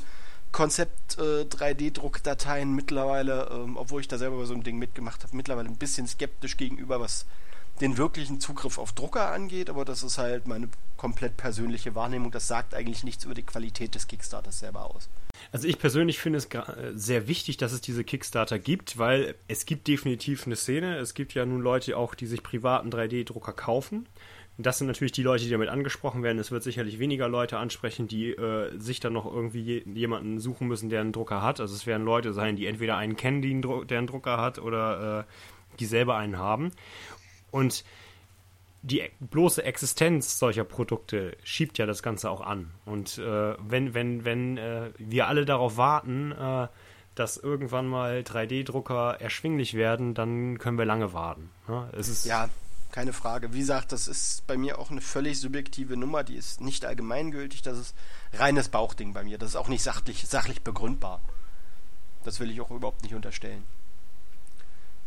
[0.52, 5.36] Konzept äh, 3D-Druckdateien mittlerweile, ähm, obwohl ich da selber bei so einem Ding mitgemacht habe,
[5.36, 7.26] mittlerweile ein bisschen skeptisch gegenüber, was
[7.80, 12.30] den wirklichen Zugriff auf Drucker angeht, aber das ist halt meine komplett persönliche Wahrnehmung.
[12.30, 15.08] Das sagt eigentlich nichts über die Qualität des Kickstarters selber aus.
[15.52, 19.66] Also ich persönlich finde es äh, sehr wichtig, dass es diese Kickstarter gibt, weil es
[19.66, 20.96] gibt definitiv eine Szene.
[20.98, 24.06] Es gibt ja nun Leute auch, die sich privaten 3D-Drucker kaufen
[24.56, 26.38] das sind natürlich die Leute, die damit angesprochen werden.
[26.38, 30.68] Es wird sicherlich weniger Leute ansprechen, die äh, sich dann noch irgendwie je, jemanden suchen
[30.68, 31.60] müssen, der einen Drucker hat.
[31.60, 35.26] Also es werden Leute sein, die entweder einen kennen, einen der einen Drucker hat, oder
[35.26, 36.70] äh, die selber einen haben.
[37.54, 37.84] Und
[38.82, 42.72] die bloße Existenz solcher Produkte schiebt ja das Ganze auch an.
[42.84, 46.66] Und äh, wenn, wenn, wenn äh, wir alle darauf warten, äh,
[47.14, 51.48] dass irgendwann mal 3D-Drucker erschwinglich werden, dann können wir lange warten.
[51.68, 52.48] Ja, es ist ja
[52.90, 53.52] keine Frage.
[53.52, 57.62] Wie gesagt, das ist bei mir auch eine völlig subjektive Nummer, die ist nicht allgemeingültig,
[57.62, 57.94] das ist
[58.32, 59.38] reines Bauchding bei mir.
[59.38, 61.20] Das ist auch nicht sachlich, sachlich begründbar.
[62.24, 63.62] Das will ich auch überhaupt nicht unterstellen.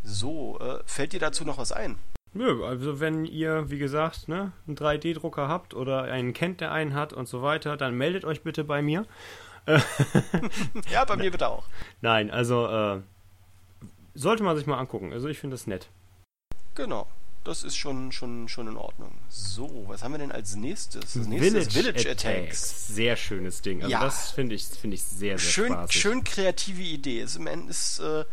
[0.05, 1.97] So, äh, fällt dir dazu noch was ein?
[2.37, 6.93] Nö, also wenn ihr, wie gesagt, ne, einen 3D-Drucker habt oder einen kennt, der einen
[6.93, 9.05] hat und so weiter, dann meldet euch bitte bei mir.
[10.91, 11.65] ja, bei mir bitte auch.
[12.01, 13.01] Nein, also äh,
[14.13, 15.11] sollte man sich mal angucken.
[15.11, 15.89] Also ich finde das nett.
[16.75, 17.07] Genau
[17.47, 19.11] das ist schon, schon, schon in Ordnung.
[19.29, 21.13] So, was haben wir denn als nächstes?
[21.13, 22.25] Das nächste Village, Village Attacks.
[22.25, 22.87] Attacks.
[22.87, 23.81] Sehr schönes Ding.
[23.81, 24.01] Also ja.
[24.01, 26.01] das finde ich, find ich sehr, sehr schön, spaßig.
[26.01, 27.21] Schön kreative Idee.
[27.21, 28.25] Ist im Endeffekt ist, äh,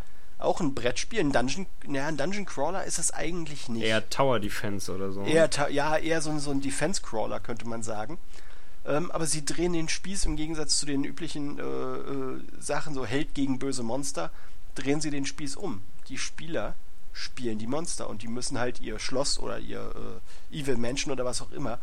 [0.45, 3.85] auch ein Brettspiel, ein Dungeon, naja, ein Dungeon Crawler ist es eigentlich nicht.
[3.85, 5.23] Eher Tower Defense oder so.
[5.23, 8.19] Eher, ja, eher so, so ein Defense Crawler, könnte man sagen.
[8.87, 13.07] Ähm, aber sie drehen den Spieß im Gegensatz zu den üblichen äh, äh, Sachen, so
[13.07, 14.31] Held gegen böse Monster,
[14.75, 15.81] drehen sie den Spieß um.
[16.09, 16.75] Die Spieler
[17.13, 20.21] spielen die Monster und die müssen halt ihr Schloss oder ihr
[20.53, 21.79] äh, Evil Mansion oder was auch immer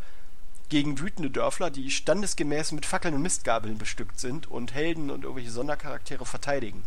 [0.70, 5.52] gegen wütende Dörfler, die standesgemäß mit Fackeln und Mistgabeln bestückt sind und Helden und irgendwelche
[5.52, 6.84] Sondercharaktere verteidigen.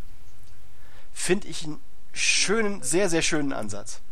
[1.15, 1.81] Finde ich einen
[2.13, 4.03] schönen, sehr, sehr schönen Ansatz.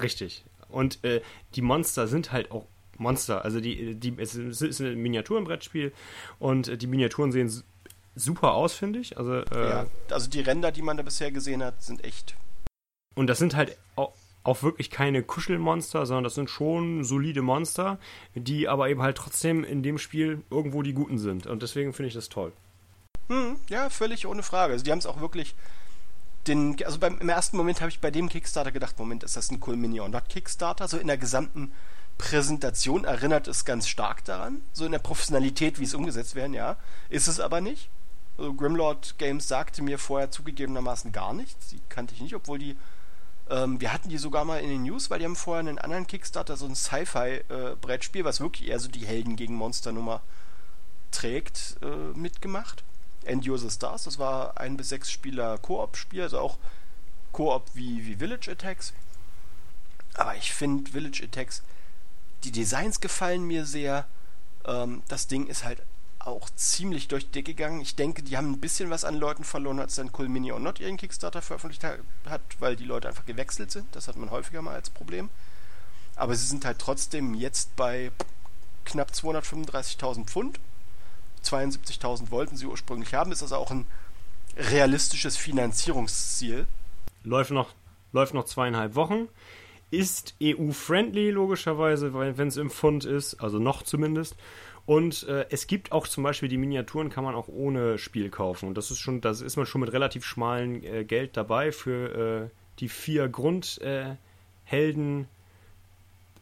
[0.00, 0.44] Richtig.
[0.68, 1.20] Und äh,
[1.56, 2.66] die Monster sind halt auch
[2.98, 3.44] Monster.
[3.44, 5.92] Also die, die, es ist ein Miniaturenbrettspiel
[6.38, 7.64] und die Miniaturen sehen
[8.14, 9.18] super aus, finde ich.
[9.18, 12.36] Also, äh, ja, also die Ränder, die man da bisher gesehen hat, sind echt
[13.18, 14.12] und das sind halt auch,
[14.44, 17.98] auch wirklich keine Kuschelmonster, sondern das sind schon solide Monster,
[18.36, 21.48] die aber eben halt trotzdem in dem Spiel irgendwo die Guten sind.
[21.48, 22.52] Und deswegen finde ich das toll.
[23.28, 24.74] Hm, ja, völlig ohne Frage.
[24.74, 25.56] Also die haben es auch wirklich
[26.48, 29.50] den, also beim, im ersten Moment habe ich bei dem Kickstarter gedacht, Moment, ist das
[29.50, 30.88] ein Cool Minion Not Kickstarter?
[30.88, 31.72] So in der gesamten
[32.16, 34.62] Präsentation erinnert es ganz stark daran.
[34.72, 36.76] So in der Professionalität, wie es umgesetzt werden, ja.
[37.08, 37.90] Ist es aber nicht.
[38.36, 41.68] Also Grimlord Games sagte mir vorher zugegebenermaßen gar nichts.
[41.68, 42.76] Die kannte ich nicht, obwohl die
[43.50, 46.06] ähm, wir hatten die sogar mal in den News, weil die haben vorher einen anderen
[46.06, 50.20] Kickstarter, so ein Sci-Fi-Brettspiel, äh, was wirklich eher so die Helden gegen Monster-Nummer
[51.10, 52.84] trägt, äh, mitgemacht.
[53.28, 56.58] End User Stars, das war ein bis sechs Spieler Koop-Spiel, also auch
[57.32, 58.92] Koop wie, wie Village Attacks.
[60.14, 61.62] Aber ich finde Village Attacks,
[62.44, 64.06] die Designs gefallen mir sehr.
[64.64, 65.82] Ähm, das Ding ist halt
[66.18, 67.80] auch ziemlich durch die Decke gegangen.
[67.80, 70.60] Ich denke, die haben ein bisschen was an Leuten verloren, als dann Cool Mini or
[70.60, 73.86] Not ihren Kickstarter veröffentlicht hat, weil die Leute einfach gewechselt sind.
[73.92, 75.30] Das hat man häufiger mal als Problem.
[76.16, 78.10] Aber sie sind halt trotzdem jetzt bei
[78.84, 80.60] knapp 235.000 Pfund.
[81.44, 83.32] 72.000 wollten sie ursprünglich haben.
[83.32, 83.86] Ist also auch ein
[84.56, 86.66] realistisches Finanzierungsziel.
[87.24, 87.74] Läuft noch,
[88.12, 89.28] läuft noch zweieinhalb Wochen.
[89.90, 94.36] Ist EU-friendly, logischerweise, wenn es im Pfund ist, also noch zumindest.
[94.84, 98.68] Und äh, es gibt auch zum Beispiel die Miniaturen, kann man auch ohne Spiel kaufen.
[98.68, 102.46] Und das ist schon, das ist man schon mit relativ schmalen äh, Geld dabei für
[102.46, 104.18] äh, die vier Grundhelden
[104.70, 105.26] äh,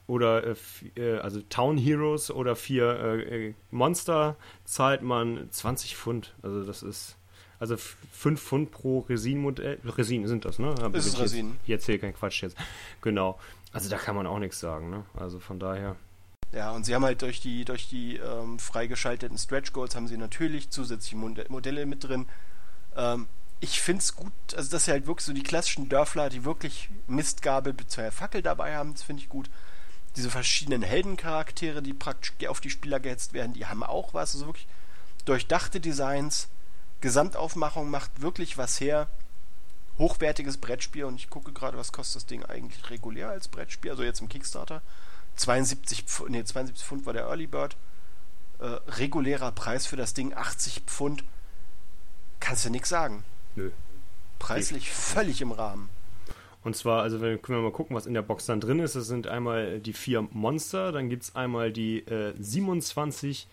[0.07, 0.54] oder äh,
[0.96, 6.34] äh, also Town Heroes oder vier Monster zahlt man 20 Pfund.
[6.42, 7.16] Also das ist
[7.59, 9.78] Also 5 Pfund pro Resin-Modell.
[9.84, 10.74] Resin sind das, ne?
[10.80, 11.57] Aber ist es Resin.
[11.64, 12.57] Ich erzähle keinen Quatsch jetzt.
[13.00, 13.38] Genau.
[13.72, 15.04] Also da kann man auch nichts sagen, ne?
[15.14, 15.96] Also von daher.
[16.52, 20.16] Ja, und sie haben halt durch die, durch die ähm, freigeschalteten Stretch Goals haben sie
[20.16, 22.26] natürlich zusätzliche Modelle mit drin.
[22.96, 23.26] Ähm,
[23.61, 26.88] ich finde es gut, also dass sie halt wirklich so die klassischen Dörfler, die wirklich
[27.07, 28.11] Mistgabel bzw.
[28.11, 29.50] Fackel dabei haben, das finde ich gut.
[30.16, 34.34] Diese verschiedenen Heldencharaktere, die praktisch auf die Spieler gehetzt werden, die haben auch was.
[34.34, 34.66] Also wirklich
[35.26, 36.48] durchdachte Designs,
[37.00, 39.08] Gesamtaufmachung macht wirklich was her.
[39.98, 44.02] Hochwertiges Brettspiel und ich gucke gerade, was kostet das Ding eigentlich regulär als Brettspiel, also
[44.02, 44.82] jetzt im Kickstarter.
[45.36, 47.76] 72, nee, 72 Pfund war der Early Bird.
[48.58, 51.24] Äh, regulärer Preis für das Ding 80 Pfund.
[52.40, 53.24] Kannst du nichts sagen.
[53.54, 53.70] Nö.
[54.38, 55.88] Preislich völlig im Rahmen.
[56.66, 58.96] Und zwar, also wenn, können wir mal gucken, was in der Box dann drin ist.
[58.96, 63.46] Das sind einmal die vier Monster, dann gibt es einmal die äh, 27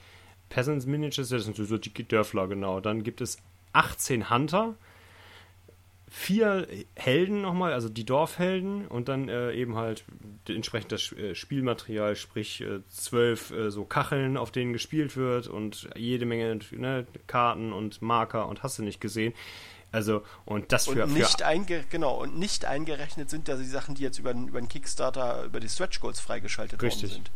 [0.49, 2.79] Peasants Miniatures, das sind so die Dörfler, genau.
[2.79, 3.37] Dann gibt es
[3.73, 4.73] 18 Hunter,
[6.09, 10.05] vier Helden nochmal, also die Dorfhelden und dann äh, eben halt
[10.47, 15.87] entsprechend das äh, Spielmaterial, sprich äh, zwölf äh, so Kacheln, auf denen gespielt wird und
[15.95, 19.35] jede Menge ne, Karten und Marker und hast du nicht gesehen.
[19.93, 21.05] Also, und das für.
[21.05, 24.31] Und nicht, für einge genau, und nicht eingerechnet sind ja die Sachen, die jetzt über,
[24.31, 27.03] über den Kickstarter, über die Stretch Goals freigeschaltet Richtig.
[27.03, 27.31] worden sind.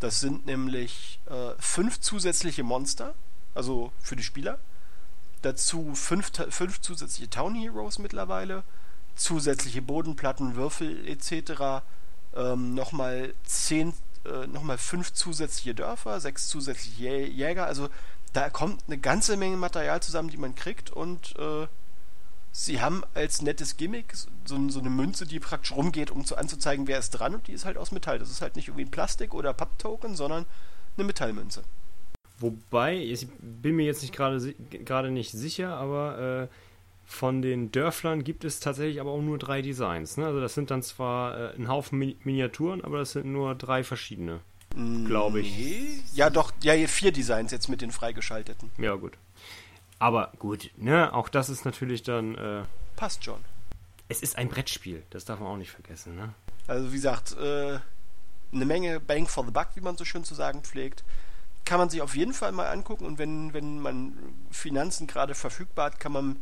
[0.00, 3.14] Das sind nämlich äh, fünf zusätzliche Monster,
[3.54, 4.58] also für die Spieler
[5.42, 8.62] Dazu fünf, fünf zusätzliche Town Heroes mittlerweile,
[9.14, 11.82] zusätzliche Bodenplatten, Würfel etc.
[12.36, 13.94] Ähm, nochmal zehn,
[14.26, 17.64] äh, nochmal fünf zusätzliche Dörfer, sechs zusätzliche Jäger.
[17.64, 17.88] Also
[18.34, 21.66] da kommt eine ganze Menge Material zusammen, die man kriegt und äh,
[22.52, 26.86] sie haben als nettes Gimmick so, so, eine Münze, die praktisch rumgeht, um zu, anzuzeigen,
[26.88, 28.18] wer ist dran und die ist halt aus Metall.
[28.18, 30.46] Das ist halt nicht irgendwie ein Plastik oder Papptoken, sondern
[30.96, 31.62] eine Metallmünze.
[32.38, 36.54] Wobei, ich bin mir jetzt nicht gerade nicht sicher, aber äh,
[37.04, 40.16] von den Dörflern gibt es tatsächlich aber auch nur drei Designs.
[40.16, 40.26] Ne?
[40.26, 43.84] Also das sind dann zwar äh, ein Haufen Mi Miniaturen, aber das sind nur drei
[43.84, 44.40] verschiedene,
[45.06, 46.14] glaube ich.
[46.14, 48.70] Ja, doch, ja, vier Designs jetzt mit den freigeschalteten.
[48.78, 49.18] Ja, gut.
[50.00, 52.34] Aber gut, ne, auch das ist natürlich dann.
[52.34, 52.64] Äh,
[52.96, 53.38] Passt schon.
[54.08, 56.34] Es ist ein Brettspiel, das darf man auch nicht vergessen, ne?
[56.66, 57.78] Also wie gesagt, äh,
[58.52, 61.04] eine Menge Bang for the Buck, wie man so schön zu sagen pflegt
[61.64, 64.12] kann man sich auf jeden Fall mal angucken und wenn, wenn man
[64.50, 66.36] Finanzen gerade verfügbar hat, kann man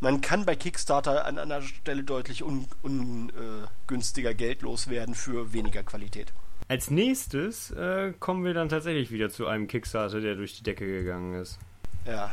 [0.00, 5.82] man kann bei Kickstarter an einer Stelle deutlich ungünstiger un, äh, Geld loswerden für weniger
[5.82, 6.32] Qualität.
[6.68, 10.86] Als nächstes äh, kommen wir dann tatsächlich wieder zu einem Kickstarter, der durch die Decke
[10.86, 11.58] gegangen ist.
[12.06, 12.30] Ja.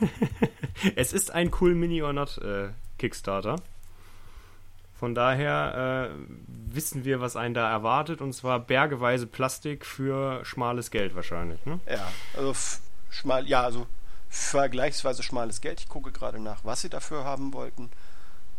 [0.96, 3.56] es ist ein Cool Mini or Not äh, Kickstarter.
[4.98, 6.16] Von daher äh,
[6.46, 11.64] wissen wir, was einen da erwartet, und zwar bergeweise Plastik für schmales Geld wahrscheinlich.
[11.66, 11.80] Ne?
[11.90, 12.54] Ja, also
[13.10, 13.86] schmal, ja, also
[14.28, 15.80] vergleichsweise schmales Geld.
[15.80, 17.90] Ich gucke gerade nach, was sie dafür haben wollten.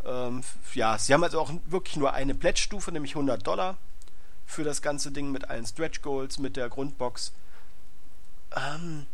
[0.05, 3.77] Ähm, ja, sie haben also auch wirklich nur eine Plättstufe, nämlich 100 Dollar
[4.45, 7.33] für das ganze Ding mit allen Stretch Goals, mit der Grundbox.
[8.55, 9.07] Ähm,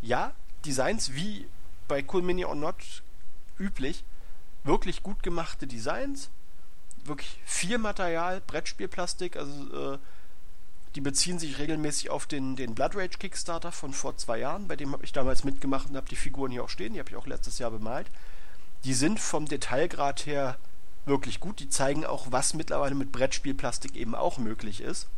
[0.00, 0.32] ja,
[0.64, 1.46] Designs wie
[1.88, 3.02] bei Cool Mini or Not
[3.58, 4.04] üblich.
[4.64, 6.30] Wirklich gut gemachte Designs
[7.08, 9.98] wirklich viel Material, Brettspielplastik, also äh,
[10.94, 14.76] die beziehen sich regelmäßig auf den, den Blood Rage Kickstarter von vor zwei Jahren, bei
[14.76, 17.16] dem habe ich damals mitgemacht und habe die Figuren hier auch stehen, die habe ich
[17.16, 18.06] auch letztes Jahr bemalt.
[18.84, 20.58] Die sind vom Detailgrad her
[21.04, 25.08] wirklich gut, die zeigen auch, was mittlerweile mit Brettspielplastik eben auch möglich ist.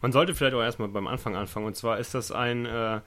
[0.00, 3.00] Man sollte vielleicht auch erstmal beim Anfang anfangen, und zwar ist das ein, äh,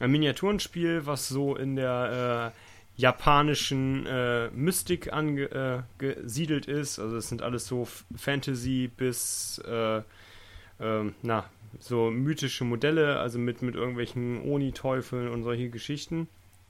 [0.00, 6.98] ein Miniaturenspiel, was so in der äh, japanischen äh, Mystik angesiedelt äh, ist.
[6.98, 7.86] Also es sind alles so
[8.16, 11.44] Fantasy bis äh, äh, na,
[11.80, 16.28] so mythische Modelle, also mit, mit irgendwelchen Oni-Teufeln und solche Geschichten.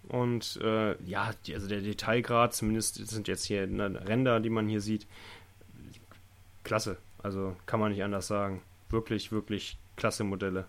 [0.09, 4.69] Und äh, ja, die, also der Detailgrad, zumindest sind jetzt hier ne, Ränder, die man
[4.69, 5.07] hier sieht,
[6.65, 6.99] klasse.
[7.23, 8.63] Also kann man nicht anders sagen.
[8.91, 10.67] Wirklich, wirklich klasse Modelle.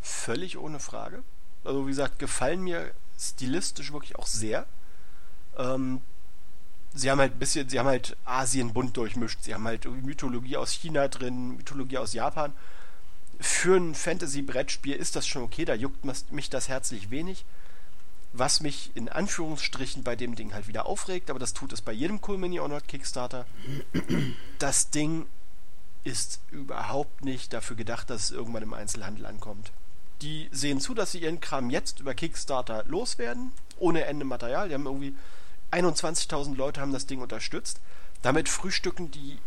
[0.00, 1.22] Völlig ohne Frage.
[1.64, 4.66] Also wie gesagt, gefallen mir stilistisch wirklich auch sehr.
[5.56, 6.00] Ähm,
[6.94, 9.42] sie haben halt ein bisschen, sie haben halt Asien bunt durchmischt.
[9.42, 12.52] Sie haben halt Mythologie aus China drin, Mythologie aus Japan.
[13.40, 17.44] Für ein Fantasy-Brettspiel ist das schon okay, da juckt mich das herzlich wenig.
[18.34, 21.92] Was mich in Anführungsstrichen bei dem Ding halt wieder aufregt, aber das tut es bei
[21.92, 23.46] jedem Cool Mini or Kickstarter.
[24.58, 25.26] Das Ding
[26.04, 29.70] ist überhaupt nicht dafür gedacht, dass es irgendwann im Einzelhandel ankommt.
[30.22, 34.68] Die sehen zu, dass sie ihren Kram jetzt über Kickstarter loswerden, ohne Ende Material.
[34.68, 35.14] Die haben irgendwie
[35.72, 37.80] 21.000 Leute haben das Ding unterstützt.
[38.22, 39.38] Damit frühstücken die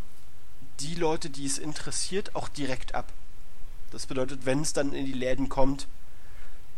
[0.82, 3.12] die Leute, die es interessiert, auch direkt ab.
[3.92, 5.88] Das bedeutet, wenn es dann in die Läden kommt,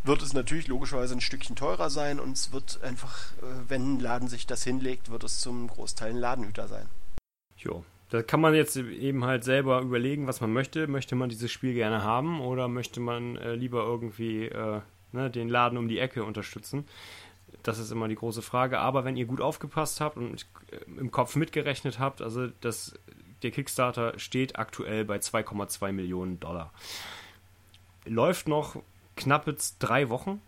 [0.03, 3.99] wird es natürlich logischerweise ein Stückchen teurer sein und es wird einfach, äh, wenn ein
[3.99, 6.87] Laden sich das hinlegt, wird es zum Großteil ein Ladenhüter sein.
[7.57, 7.83] Jo.
[8.09, 10.87] Da kann man jetzt eben halt selber überlegen, was man möchte.
[10.87, 14.81] Möchte man dieses Spiel gerne haben oder möchte man äh, lieber irgendwie äh,
[15.11, 16.85] ne, den Laden um die Ecke unterstützen?
[17.63, 18.79] Das ist immer die große Frage.
[18.79, 22.97] Aber wenn ihr gut aufgepasst habt und äh, im Kopf mitgerechnet habt, also das,
[23.43, 26.71] der Kickstarter steht aktuell bei 2,2 Millionen Dollar.
[28.05, 28.77] Läuft noch
[29.17, 30.41] knappe drei Wochen.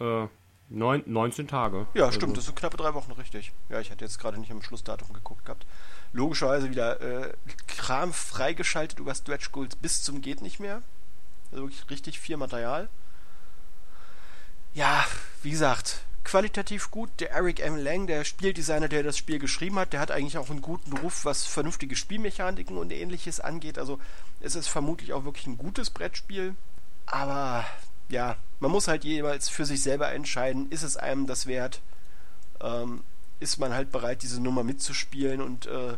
[0.00, 0.26] Äh,
[0.70, 1.86] neun, 19 Tage.
[1.92, 2.16] Ja, also.
[2.16, 3.52] stimmt, das sind knappe drei Wochen, richtig.
[3.68, 5.66] Ja, ich hatte jetzt gerade nicht am Schlussdatum geguckt gehabt.
[6.12, 7.32] Logischerweise wieder äh,
[7.66, 10.82] Kram freigeschaltet über Stretch Goals bis zum geht nicht mehr.
[11.50, 12.88] Also wirklich richtig viel Material.
[14.74, 15.04] Ja,
[15.42, 17.10] wie gesagt, qualitativ gut.
[17.18, 17.76] Der Eric M.
[17.76, 21.24] Lang, der Spieldesigner, der das Spiel geschrieben hat, der hat eigentlich auch einen guten Ruf,
[21.24, 23.78] was vernünftige Spielmechaniken und ähnliches angeht.
[23.78, 23.98] Also
[24.40, 26.54] es ist vermutlich auch wirklich ein gutes Brettspiel.
[27.06, 27.66] Aber
[28.08, 31.80] ja, man muss halt jeweils für sich selber entscheiden, ist es einem das wert?
[32.60, 33.02] Ähm,
[33.42, 35.96] ist man halt bereit, diese Nummer mitzuspielen und äh,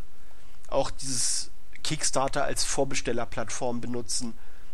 [0.68, 1.50] auch dieses
[1.82, 4.32] Kickstarter als Vorbestellerplattform benutzen,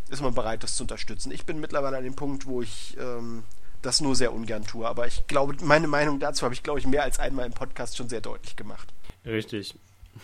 [0.09, 1.31] ist man bereit, das zu unterstützen.
[1.31, 3.43] Ich bin mittlerweile an dem Punkt, wo ich ähm,
[3.81, 6.87] das nur sehr ungern tue, aber ich glaube, meine Meinung dazu habe ich, glaube ich,
[6.87, 8.93] mehr als einmal im Podcast schon sehr deutlich gemacht.
[9.25, 9.75] Richtig.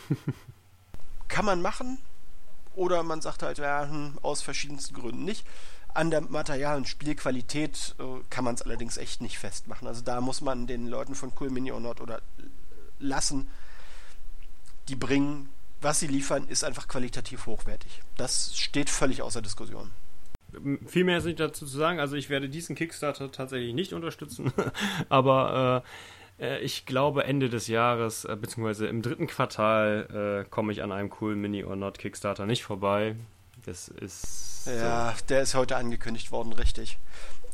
[1.27, 1.99] Kann man machen,
[2.77, 5.45] oder man sagt halt, ja, hm, aus verschiedensten Gründen nicht.
[5.95, 9.87] An der Material- und Spielqualität äh, kann man es allerdings echt nicht festmachen.
[9.87, 12.21] Also da muss man den Leuten von Cool Mini or Not oder
[12.99, 13.47] lassen,
[14.89, 15.49] die bringen,
[15.81, 18.01] was sie liefern, ist einfach qualitativ hochwertig.
[18.15, 19.91] Das steht völlig außer Diskussion.
[20.87, 21.99] Viel mehr ist nicht dazu zu sagen.
[21.99, 24.53] Also ich werde diesen Kickstarter tatsächlich nicht unterstützen,
[25.09, 25.83] aber
[26.39, 30.83] äh, äh, ich glaube Ende des Jahres, äh, beziehungsweise im dritten Quartal, äh, komme ich
[30.83, 33.15] an einem coolen Mini or Not Kickstarter nicht vorbei.
[33.65, 34.67] Das ist.
[34.67, 35.25] Ja, so.
[35.29, 36.97] der ist heute angekündigt worden, richtig.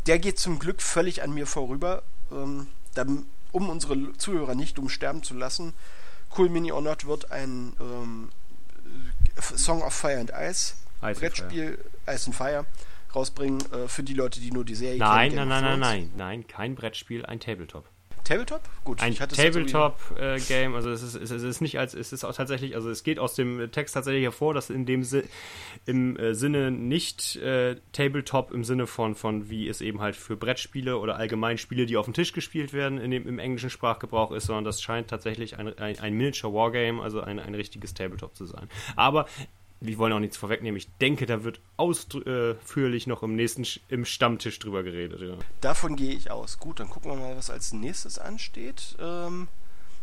[0.05, 2.03] Der geht zum Glück völlig an mir vorüber.
[2.31, 5.73] Ähm, dann, um unsere Zuhörer nicht umsterben zu lassen,
[6.35, 8.29] Cool Mini or Not wird ein ähm,
[9.39, 11.77] Song of Fire and Ice, Ice Brettspiel
[12.07, 12.65] Ice and Fire
[13.15, 15.47] rausbringen äh, für die Leute, die nur die Serie nein, kennen.
[15.47, 17.85] Nein, nein, nein, nein, nein, kein Brettspiel, ein Tabletop.
[18.23, 18.61] Tabletop?
[18.83, 22.75] Gut, ein Tabletop-Game, äh, also es ist, es ist nicht als, es ist auch tatsächlich,
[22.75, 25.23] also es geht aus dem Text tatsächlich hervor, dass in dem Si
[25.85, 30.37] im äh, Sinne nicht äh, Tabletop im Sinne von, von wie es eben halt für
[30.37, 34.31] Brettspiele oder allgemein Spiele, die auf dem Tisch gespielt werden, in dem, im englischen Sprachgebrauch
[34.31, 38.35] ist, sondern das scheint tatsächlich ein, ein, ein Miniature Wargame, also ein, ein richtiges Tabletop
[38.35, 38.69] zu sein.
[38.95, 39.27] Aber
[39.83, 40.77] wir wollen auch nichts vorwegnehmen.
[40.77, 45.21] Ich denke, da wird ausführlich noch im nächsten im Stammtisch drüber geredet.
[45.21, 45.35] Ja.
[45.61, 46.59] Davon gehe ich aus.
[46.59, 48.95] Gut, dann gucken wir mal, was als nächstes ansteht.
[48.99, 49.49] Ähm,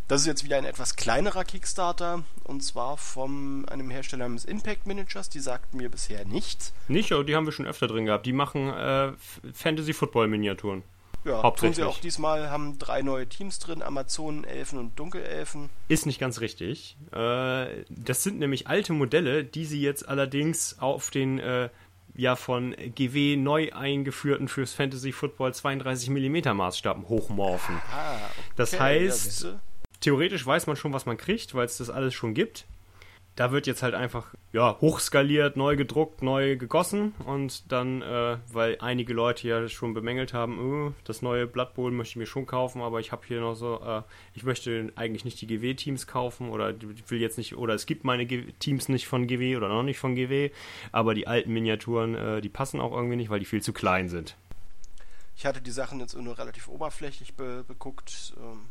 [0.07, 4.87] das ist jetzt wieder ein etwas kleinerer Kickstarter und zwar von einem Hersteller namens Impact
[4.87, 5.31] Managers.
[5.31, 6.75] Die sagten mir bisher nichts.
[6.89, 8.27] Nicht, aber die haben wir schon öfter drin gehabt.
[8.27, 9.13] Die machen äh,
[9.55, 10.83] Fantasy Football Miniaturen.
[11.25, 15.69] Ja, tun sie auch diesmal, haben drei neue Teams drin, Amazonen-Elfen und Dunkelelfen.
[15.89, 16.97] Ist nicht ganz richtig.
[17.13, 21.69] Äh, das sind nämlich alte Modelle, die sie jetzt allerdings auf den äh,
[22.15, 27.77] ja von GW neu eingeführten fürs Fantasy Football 32 mm Maßstab hochmorphen.
[27.93, 28.53] Ah, okay.
[28.57, 29.61] Das heißt, ja,
[30.01, 32.67] theoretisch weiß man schon, was man kriegt, weil es das alles schon gibt
[33.41, 38.77] da wird jetzt halt einfach ja, hochskaliert, neu gedruckt, neu gegossen und dann, äh, weil
[38.81, 42.45] einige Leute ja schon bemängelt haben, uh, das neue Blood Bowl möchte ich mir schon
[42.45, 44.03] kaufen, aber ich habe hier noch so, äh,
[44.35, 46.75] ich möchte eigentlich nicht die GW-Teams kaufen oder
[47.09, 50.17] will jetzt nicht, oder es gibt meine Teams nicht von GW oder noch nicht von
[50.17, 50.51] GW,
[50.93, 54.11] aber die alten Miniaturen, äh, die passen auch irgendwie nicht, weil die viel zu klein
[54.11, 54.37] sind.
[55.35, 58.35] Ich hatte die Sachen jetzt nur relativ oberflächlich be beguckt.
[58.37, 58.69] Ähm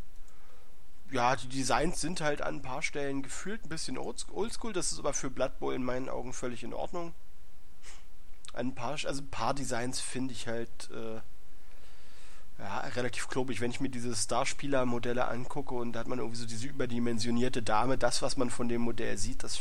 [1.11, 4.73] ja, die Designs sind halt an ein paar Stellen gefühlt ein bisschen oldschool.
[4.73, 7.13] Das ist aber für Blood Bowl in meinen Augen völlig in Ordnung.
[8.53, 11.21] Ein paar, also ein paar Designs finde ich halt äh,
[12.59, 13.61] ja, relativ klobig.
[13.61, 17.97] Wenn ich mir diese Starspieler-Modelle angucke und da hat man irgendwie so diese überdimensionierte Dame,
[17.97, 19.59] das, was man von dem Modell sieht, das,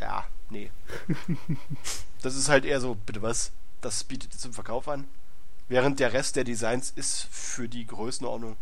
[0.00, 0.70] ja, nee.
[2.22, 5.06] das ist halt eher so, bitte was, das bietet zum Verkauf an.
[5.68, 8.56] Während der Rest der Designs ist für die Größenordnung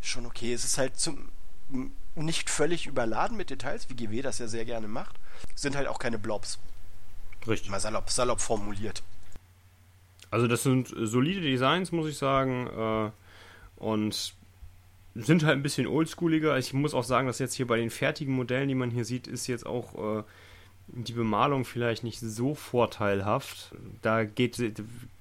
[0.00, 0.52] schon okay.
[0.52, 1.30] Es ist halt zum,
[2.14, 5.16] nicht völlig überladen mit Details, wie GW das ja sehr gerne macht.
[5.54, 6.58] Sind halt auch keine Blobs.
[7.46, 7.70] Richtig.
[7.70, 9.02] Mal salopp, salopp formuliert.
[10.30, 12.66] Also das sind solide Designs, muss ich sagen.
[12.66, 13.10] Äh,
[13.82, 14.34] und
[15.14, 16.56] sind halt ein bisschen oldschooliger.
[16.58, 19.26] Ich muss auch sagen, dass jetzt hier bei den fertigen Modellen, die man hier sieht,
[19.26, 20.22] ist jetzt auch äh,
[20.88, 23.74] die Bemalung vielleicht nicht so vorteilhaft.
[24.02, 24.58] Da geht,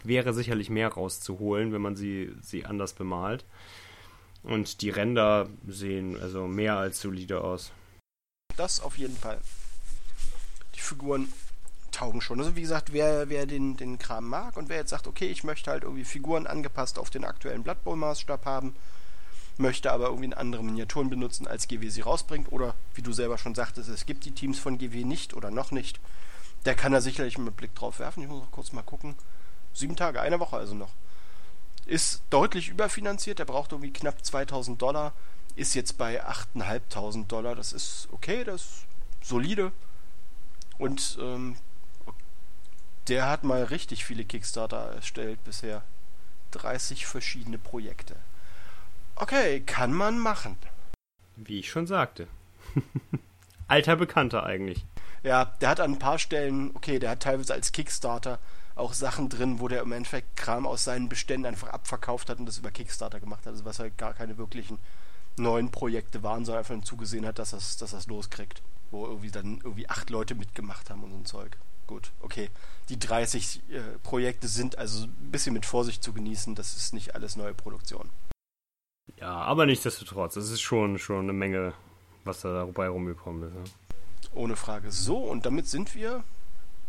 [0.03, 3.45] wäre sicherlich mehr rauszuholen, wenn man sie, sie anders bemalt.
[4.43, 7.71] Und die Ränder sehen also mehr als solide aus.
[8.55, 9.39] Das auf jeden Fall.
[10.75, 11.31] Die Figuren
[11.91, 12.39] taugen schon.
[12.39, 15.43] Also wie gesagt, wer, wer den, den Kram mag und wer jetzt sagt, okay, ich
[15.43, 18.75] möchte halt irgendwie Figuren angepasst auf den aktuellen Blood Bowl Maßstab haben,
[19.57, 23.55] möchte aber irgendwie andere Miniaturen benutzen, als GW sie rausbringt, oder wie du selber schon
[23.55, 25.99] sagtest, es gibt die Teams von GW nicht oder noch nicht,
[26.65, 28.23] der kann da sicherlich einen Blick drauf werfen.
[28.23, 29.15] Ich muss noch kurz mal gucken.
[29.73, 30.91] Sieben Tage, eine Woche also noch.
[31.89, 35.13] Ist deutlich überfinanziert, der braucht irgendwie knapp 2000 Dollar,
[35.55, 38.85] ist jetzt bei 8.500 Dollar, das ist okay, das ist
[39.23, 39.71] solide.
[40.77, 41.55] Und ähm,
[43.07, 45.81] der hat mal richtig viele Kickstarter erstellt bisher.
[46.51, 48.15] 30 verschiedene Projekte.
[49.15, 50.57] Okay, kann man machen.
[51.35, 52.27] Wie ich schon sagte.
[53.67, 54.85] Alter Bekannter eigentlich.
[55.23, 58.37] Ja, der hat an ein paar Stellen, okay, der hat teilweise als Kickstarter
[58.79, 62.45] auch Sachen drin, wo der im Endeffekt Kram aus seinen Beständen einfach abverkauft hat und
[62.45, 63.53] das über Kickstarter gemacht hat.
[63.53, 64.79] Also was halt gar keine wirklichen
[65.37, 68.61] neuen Projekte waren, sondern einfach zugesehen hat, dass das, dass das loskriegt
[68.91, 71.57] wo irgendwie dann irgendwie acht Leute mitgemacht haben und so ein Zeug.
[71.87, 72.49] Gut, okay.
[72.89, 76.55] Die 30 äh, Projekte sind also ein bisschen mit Vorsicht zu genießen.
[76.55, 78.09] Das ist nicht alles neue Produktion.
[79.17, 81.73] Ja, aber nichtsdestotrotz, es ist schon, schon eine Menge,
[82.25, 83.55] was da dabei rumgekommen ist.
[83.55, 84.33] Ja.
[84.35, 84.91] Ohne Frage.
[84.91, 86.23] So, und damit sind wir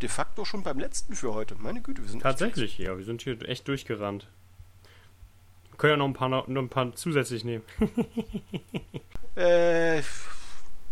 [0.02, 1.54] de facto schon beim letzten für heute.
[1.56, 4.28] Meine Güte, wir sind Tatsächlich, ja, wir sind hier echt durchgerannt.
[5.70, 7.64] Wir können ja noch ein paar, noch ein paar zusätzlich nehmen.
[9.36, 10.02] äh,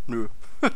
[0.06, 0.28] nö.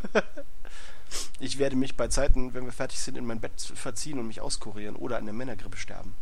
[1.41, 4.41] ich werde mich bei Zeiten, wenn wir fertig sind, in mein Bett verziehen und mich
[4.41, 6.15] auskurieren oder an der Männergrippe sterben.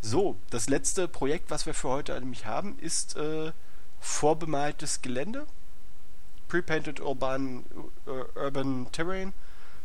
[0.00, 3.52] So, das letzte Projekt, was wir für heute nämlich haben, ist äh,
[4.00, 5.46] vorbemaltes Gelände.
[6.48, 7.64] Prepainted Urban,
[8.06, 9.32] uh, Urban Terrain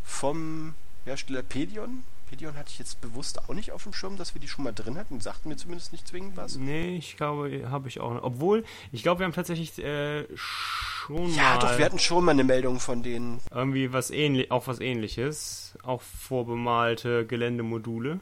[0.03, 0.73] vom
[1.05, 2.03] Hersteller Pedion.
[2.29, 4.73] Pedion hatte ich jetzt bewusst auch nicht auf dem Schirm, dass wir die schon mal
[4.73, 5.21] drin hatten.
[5.21, 6.57] Sagten mir zumindest nicht zwingend was.
[6.57, 8.23] Nee, ich glaube, habe ich auch nicht.
[8.23, 11.53] Obwohl, ich glaube, wir haben tatsächlich äh, schon ja, mal.
[11.53, 13.39] Ja, doch, wir hatten schon mal eine Meldung von denen.
[13.51, 15.77] Irgendwie was ähnlich, auch was ähnliches.
[15.83, 18.19] Auch vorbemalte Geländemodule.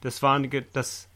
[0.00, 1.06] Das waren das.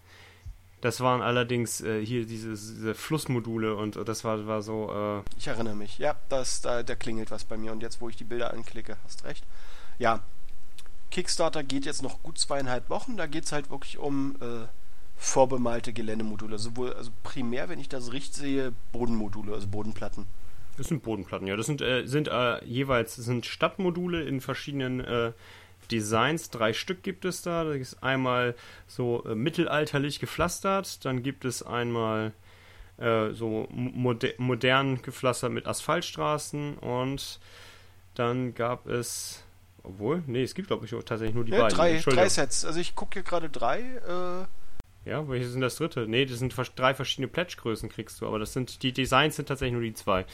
[0.80, 4.92] Das waren allerdings äh, hier diese, diese, Flussmodule und das war, war so.
[4.92, 5.96] Äh ich erinnere mich.
[5.96, 7.72] Ja, das, da, da klingelt was bei mir.
[7.72, 9.44] Und jetzt, wo ich die Bilder anklicke, hast recht.
[9.98, 10.20] Ja,
[11.14, 13.16] Kickstarter geht jetzt noch gut zweieinhalb Wochen.
[13.16, 14.66] Da geht es halt wirklich um äh,
[15.16, 16.58] vorbemalte Geländemodule.
[16.58, 20.26] Sowohl, also primär, wenn ich das richtig sehe, Bodenmodule, also Bodenplatten.
[20.76, 21.54] Das sind Bodenplatten, ja.
[21.54, 25.30] Das sind, äh, sind äh, jeweils sind Stadtmodule in verschiedenen äh,
[25.92, 26.50] Designs.
[26.50, 27.62] Drei Stück gibt es da.
[27.62, 28.56] Das ist einmal
[28.88, 32.32] so äh, mittelalterlich gepflastert, dann gibt es einmal
[32.96, 37.38] äh, so moder modern gepflastert mit Asphaltstraßen und
[38.16, 39.43] dann gab es
[39.84, 41.76] obwohl, nee, es gibt glaube ich tatsächlich nur die ja, beiden.
[41.76, 42.64] Drei, drei Sets.
[42.64, 43.80] Also ich gucke hier gerade drei.
[43.80, 46.06] Äh ja, welches sind das dritte?
[46.08, 49.74] Nee, das sind drei verschiedene Pledge-Größen kriegst du, aber das sind die Designs sind tatsächlich
[49.74, 50.24] nur die zwei.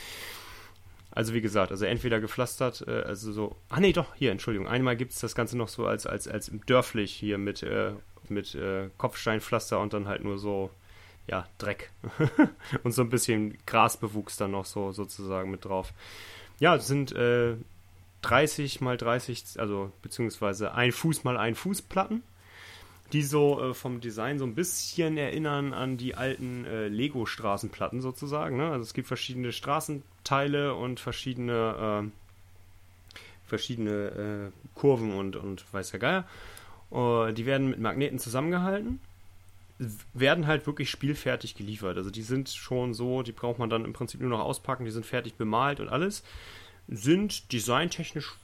[1.12, 3.56] Also wie gesagt, also entweder gepflastert, äh, also so.
[3.68, 4.68] Ah nee, doch, hier, Entschuldigung.
[4.68, 7.92] Einmal gibt es das Ganze noch so als, als, als dörflich hier mit, äh,
[8.28, 10.70] mit äh, Kopfsteinpflaster und dann halt nur so,
[11.26, 11.90] ja, Dreck.
[12.84, 15.92] und so ein bisschen Grasbewuchs dann noch so sozusagen mit drauf.
[16.60, 17.56] Ja, es sind äh,
[18.22, 22.22] 30 mal 30, also beziehungsweise ein Fuß mal ein Fuß Platten
[23.12, 28.56] die so äh, vom Design so ein bisschen erinnern an die alten äh, Lego-Straßenplatten sozusagen.
[28.56, 28.70] Ne?
[28.70, 36.00] Also es gibt verschiedene Straßenteile und verschiedene, äh, verschiedene äh, Kurven und, und weiß der
[36.00, 36.24] Geier.
[36.92, 38.98] Uh, die werden mit Magneten zusammengehalten,
[40.12, 41.96] werden halt wirklich spielfertig geliefert.
[41.96, 44.90] Also die sind schon so, die braucht man dann im Prinzip nur noch auspacken, die
[44.90, 46.24] sind fertig bemalt und alles.
[46.90, 48.34] Sind designtechnisch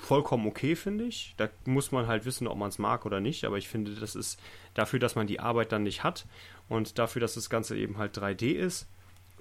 [0.00, 1.34] vollkommen okay, finde ich.
[1.36, 3.44] Da muss man halt wissen, ob man es mag oder nicht.
[3.44, 4.40] Aber ich finde, das ist
[4.74, 6.26] dafür, dass man die Arbeit dann nicht hat
[6.68, 8.86] und dafür, dass das Ganze eben halt 3D ist.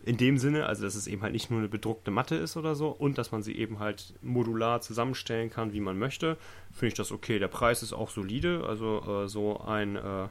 [0.06, 2.76] In dem Sinne, also dass es eben halt nicht nur eine bedruckte Matte ist oder
[2.76, 6.38] so und dass man sie eben halt modular zusammenstellen kann, wie man möchte,
[6.72, 7.40] finde ich das okay.
[7.40, 10.28] Der Preis ist auch solide, also äh, so ein äh,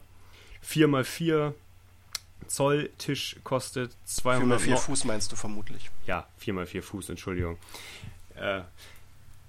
[0.64, 1.52] 4x4
[2.46, 5.90] Zoll Tisch kostet 200 4x4 Fuß meinst du vermutlich?
[6.06, 7.58] Ja, 4x4 Fuß, Entschuldigung.
[8.36, 8.62] Äh,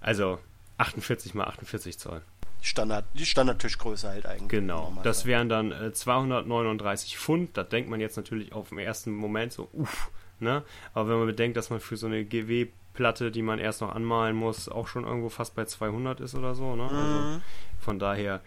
[0.01, 0.39] also
[0.77, 2.21] 48 mal 48 Zoll.
[2.61, 4.49] Standard, die Standardtischgröße halt eigentlich.
[4.49, 4.97] Genau.
[5.03, 7.55] Das wären dann äh, 239 Pfund.
[7.55, 10.09] Da denkt man jetzt natürlich auf den ersten Moment so, uff,
[10.39, 10.63] ne?
[10.93, 14.35] Aber wenn man bedenkt, dass man für so eine GW-Platte, die man erst noch anmalen
[14.35, 16.83] muss, auch schon irgendwo fast bei 200 ist oder so, ne?
[16.83, 17.01] Also mhm.
[17.03, 17.41] Also
[17.79, 18.41] von daher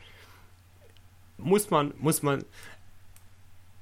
[1.38, 2.44] muss man, muss man,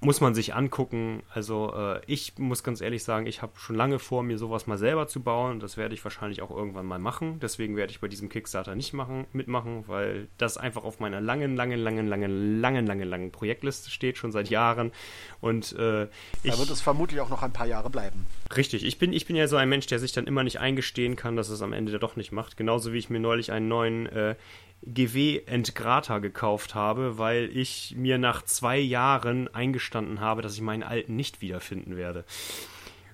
[0.01, 1.23] muss man sich angucken.
[1.35, 4.79] Also äh, ich muss ganz ehrlich sagen, ich habe schon lange vor, mir sowas mal
[4.79, 5.59] selber zu bauen.
[5.59, 7.41] Das werde ich wahrscheinlich auch irgendwann mal machen.
[7.41, 11.57] Deswegen werde ich bei diesem Kickstarter nicht machen, mitmachen, weil das einfach auf meiner langen,
[11.57, 14.93] langen, langen, langen, langen, langen, langen Projektliste steht, schon seit Jahren.
[15.41, 16.05] Und äh,
[16.45, 18.27] ich, da wird es vermutlich auch noch ein paar Jahre bleiben.
[18.57, 21.17] Richtig, ich bin, ich bin ja so ein Mensch, der sich dann immer nicht eingestehen
[21.17, 22.57] kann, dass es am Ende doch nicht macht.
[22.57, 24.37] Genauso wie ich mir neulich einen neuen äh,
[24.83, 30.83] GW Entgrata gekauft habe, weil ich mir nach zwei Jahren eingestanden habe, dass ich meinen
[30.83, 32.25] alten nicht wiederfinden werde.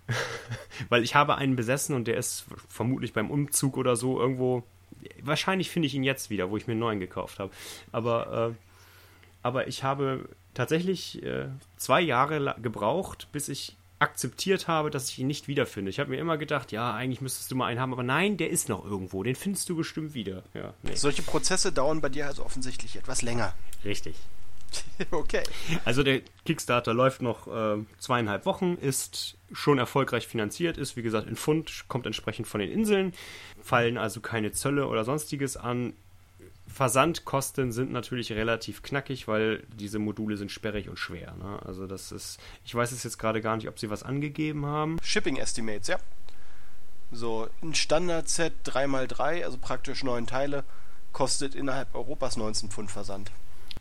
[0.89, 4.63] weil ich habe einen besessen und der ist vermutlich beim Umzug oder so irgendwo.
[5.23, 7.51] Wahrscheinlich finde ich ihn jetzt wieder, wo ich mir einen neuen gekauft habe.
[7.93, 8.55] Aber, äh,
[9.43, 15.27] aber ich habe tatsächlich äh, zwei Jahre gebraucht, bis ich akzeptiert habe, dass ich ihn
[15.27, 15.91] nicht wiederfinde.
[15.91, 18.51] Ich habe mir immer gedacht, ja, eigentlich müsstest du mal einen haben, aber nein, der
[18.51, 19.23] ist noch irgendwo.
[19.23, 20.43] Den findest du bestimmt wieder.
[20.53, 20.95] Ja, nee.
[20.95, 23.55] Solche Prozesse dauern bei dir also offensichtlich etwas länger.
[23.85, 24.15] Richtig.
[25.11, 25.43] okay.
[25.85, 31.29] Also der Kickstarter läuft noch äh, zweieinhalb Wochen, ist schon erfolgreich finanziert, ist wie gesagt
[31.29, 33.13] in Pfund, kommt entsprechend von den Inseln,
[33.63, 35.95] fallen also keine Zölle oder sonstiges an,
[36.75, 41.35] Versandkosten sind natürlich relativ knackig, weil diese Module sind sperrig und schwer.
[41.37, 41.61] Ne?
[41.65, 44.99] Also das ist, ich weiß es jetzt gerade gar nicht, ob sie was angegeben haben.
[45.01, 45.99] Shipping Estimates, ja.
[47.13, 50.65] So, ein Standard-Set 3x3, also praktisch neun Teile,
[51.13, 53.31] kostet innerhalb Europas 19 Pfund Versand.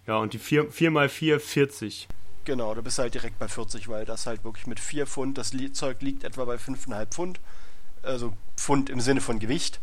[0.06, 2.08] Ja, und die 4, 4x4 40.
[2.46, 5.52] Genau, du bist halt direkt bei 40, weil das halt wirklich mit 4 Pfund, das
[5.74, 7.40] Zeug liegt etwa bei 5,5 Pfund.
[8.04, 9.80] Also Pfund im Sinne von Gewicht.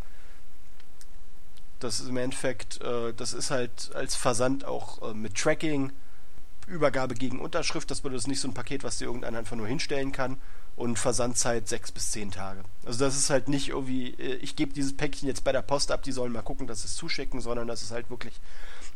[1.81, 5.93] Das ist im Endeffekt, äh, das ist halt als Versand auch äh, mit Tracking,
[6.67, 7.91] Übergabe gegen Unterschrift.
[7.91, 10.37] Das bedeutet nicht so ein Paket, was dir irgendeiner einfach nur hinstellen kann.
[10.77, 12.63] Und Versandzeit sechs bis zehn Tage.
[12.87, 15.91] Also das ist halt nicht irgendwie, äh, ich gebe dieses Päckchen jetzt bei der Post
[15.91, 18.41] ab, die sollen mal gucken, dass sie es zuschicken, sondern das ist halt wirklich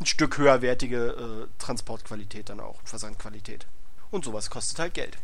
[0.01, 3.67] ein Stück höherwertige äh, Transportqualität dann auch, Versandqualität.
[4.11, 5.19] Und sowas kostet halt Geld.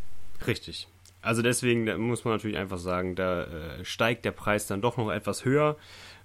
[0.46, 0.88] Richtig.
[1.22, 5.10] Also deswegen muss man natürlich einfach sagen, da äh, steigt der Preis dann doch noch
[5.10, 5.76] etwas höher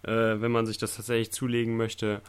[0.06, 2.22] äh, wenn man sich das tatsächlich zulegen möchte.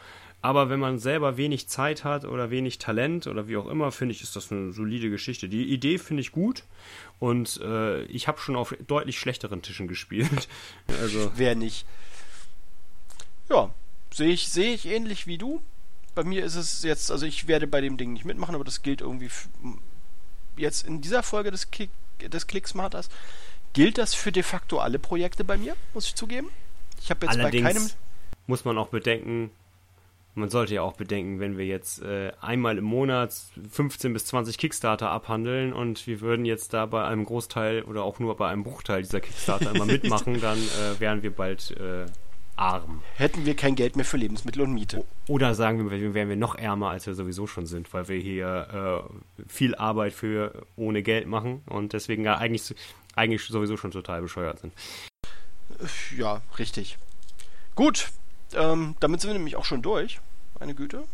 [0.43, 4.15] Aber wenn man selber wenig Zeit hat oder wenig Talent oder wie auch immer, finde
[4.15, 5.49] ich, ist das eine solide Geschichte.
[5.49, 6.65] Die Idee finde ich gut
[7.19, 10.49] und äh, ich habe schon auf deutlich schlechteren Tischen gespielt.
[11.01, 11.87] also wer nicht?
[13.49, 13.75] Ja,
[14.13, 15.63] sehe ich sehe ich ähnlich wie du.
[16.15, 18.83] Bei mir ist es jetzt, also ich werde bei dem Ding nicht mitmachen, aber das
[18.83, 19.31] gilt irgendwie
[20.57, 23.09] jetzt in dieser Folge des Kick, des Clicksmarters.
[23.73, 26.49] Gilt das für de facto alle Projekte bei mir, muss ich zugeben?
[27.01, 27.91] Ich habe jetzt Allerdings bei keinem.
[28.47, 29.51] Muss man auch bedenken,
[30.37, 33.35] man sollte ja auch bedenken, wenn wir jetzt äh, einmal im Monat
[33.71, 38.19] 15 bis 20 Kickstarter abhandeln und wir würden jetzt da bei einem Großteil oder auch
[38.19, 42.05] nur bei einem Bruchteil dieser Kickstarter immer mitmachen, dann äh, wären wir bald äh,
[42.57, 43.03] arm.
[43.17, 45.05] Hätten wir kein Geld mehr für Lebensmittel und Miete.
[45.27, 49.07] Oder sagen wir, wären wir noch ärmer, als wir sowieso schon sind, weil wir hier
[49.09, 52.75] äh, viel Arbeit für ohne Geld machen und deswegen ja eigentlich,
[53.15, 54.75] eigentlich sowieso schon total bescheuert sind.
[56.17, 56.99] Ja, richtig.
[57.75, 58.09] Gut,
[58.55, 60.21] ähm, damit sind wir nämlich auch schon durch.
[60.59, 61.05] Meine Güte.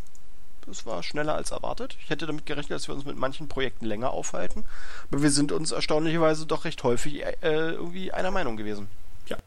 [0.67, 1.97] Das war schneller als erwartet.
[2.01, 4.65] Ich hätte damit gerechnet, dass wir uns mit manchen Projekten länger aufhalten.
[5.11, 8.87] Aber wir sind uns erstaunlicherweise doch recht häufig äh, irgendwie einer Meinung gewesen.
[9.27, 9.39] Ja.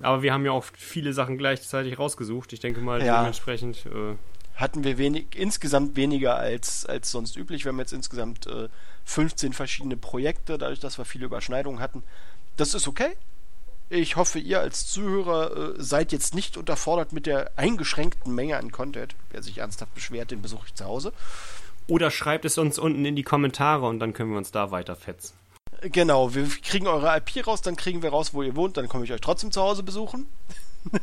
[0.00, 2.52] Aber wir haben ja auch viele Sachen gleichzeitig rausgesucht.
[2.52, 3.18] Ich denke mal, ja.
[3.18, 3.86] dementsprechend.
[3.86, 4.14] Äh
[4.56, 7.64] hatten wir wenig, insgesamt weniger als, als sonst üblich.
[7.64, 8.68] Wir haben jetzt insgesamt äh,
[9.04, 12.02] 15 verschiedene Projekte, dadurch, dass wir viele Überschneidungen hatten.
[12.56, 13.16] Das ist okay.
[13.88, 18.72] Ich hoffe, ihr als Zuhörer äh, seid jetzt nicht unterfordert mit der eingeschränkten Menge an
[18.72, 19.14] Content.
[19.30, 21.12] Wer sich ernsthaft beschwert, den besuche ich zu Hause.
[21.86, 24.96] Oder schreibt es uns unten in die Kommentare und dann können wir uns da weiter
[24.96, 25.34] fetzen.
[25.82, 29.04] Genau, wir kriegen eure IP raus, dann kriegen wir raus, wo ihr wohnt, dann komme
[29.04, 30.26] ich euch trotzdem zu Hause besuchen.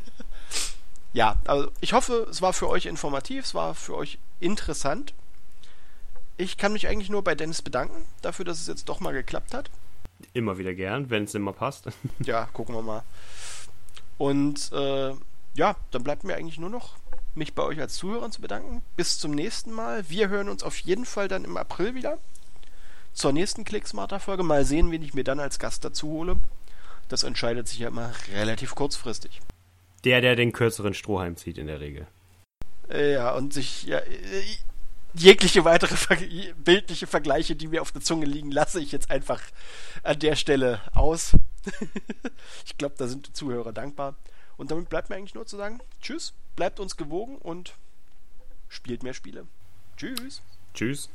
[1.13, 5.13] ja, also ich hoffe, es war für euch informativ, es war für euch interessant.
[6.35, 9.53] Ich kann mich eigentlich nur bei Dennis bedanken, dafür, dass es jetzt doch mal geklappt
[9.53, 9.69] hat
[10.33, 11.87] immer wieder gern, wenn es immer passt.
[12.19, 13.03] ja, gucken wir mal.
[14.17, 15.13] Und äh,
[15.55, 16.95] ja, dann bleibt mir eigentlich nur noch,
[17.35, 18.81] mich bei euch als Zuhörern zu bedanken.
[18.95, 20.09] Bis zum nächsten Mal.
[20.09, 22.17] Wir hören uns auf jeden Fall dann im April wieder.
[23.13, 24.43] Zur nächsten Clicksmarter-Folge.
[24.43, 26.37] Mal sehen, wen ich mir dann als Gast dazu hole.
[27.09, 29.41] Das entscheidet sich ja immer relativ kurzfristig.
[30.03, 32.07] Der, der den kürzeren Strohhalm zieht in der Regel.
[32.89, 33.99] Ja, und sich, ja,
[35.13, 36.17] jegliche weitere ver
[36.57, 39.41] bildliche Vergleiche, die mir auf der Zunge liegen, lasse ich jetzt einfach
[40.03, 41.33] an der Stelle aus.
[42.65, 44.15] ich glaube, da sind die Zuhörer dankbar.
[44.57, 47.73] Und damit bleibt mir eigentlich nur zu sagen, tschüss, bleibt uns gewogen und
[48.69, 49.47] spielt mehr Spiele.
[49.97, 50.41] Tschüss.
[50.73, 51.09] Tschüss.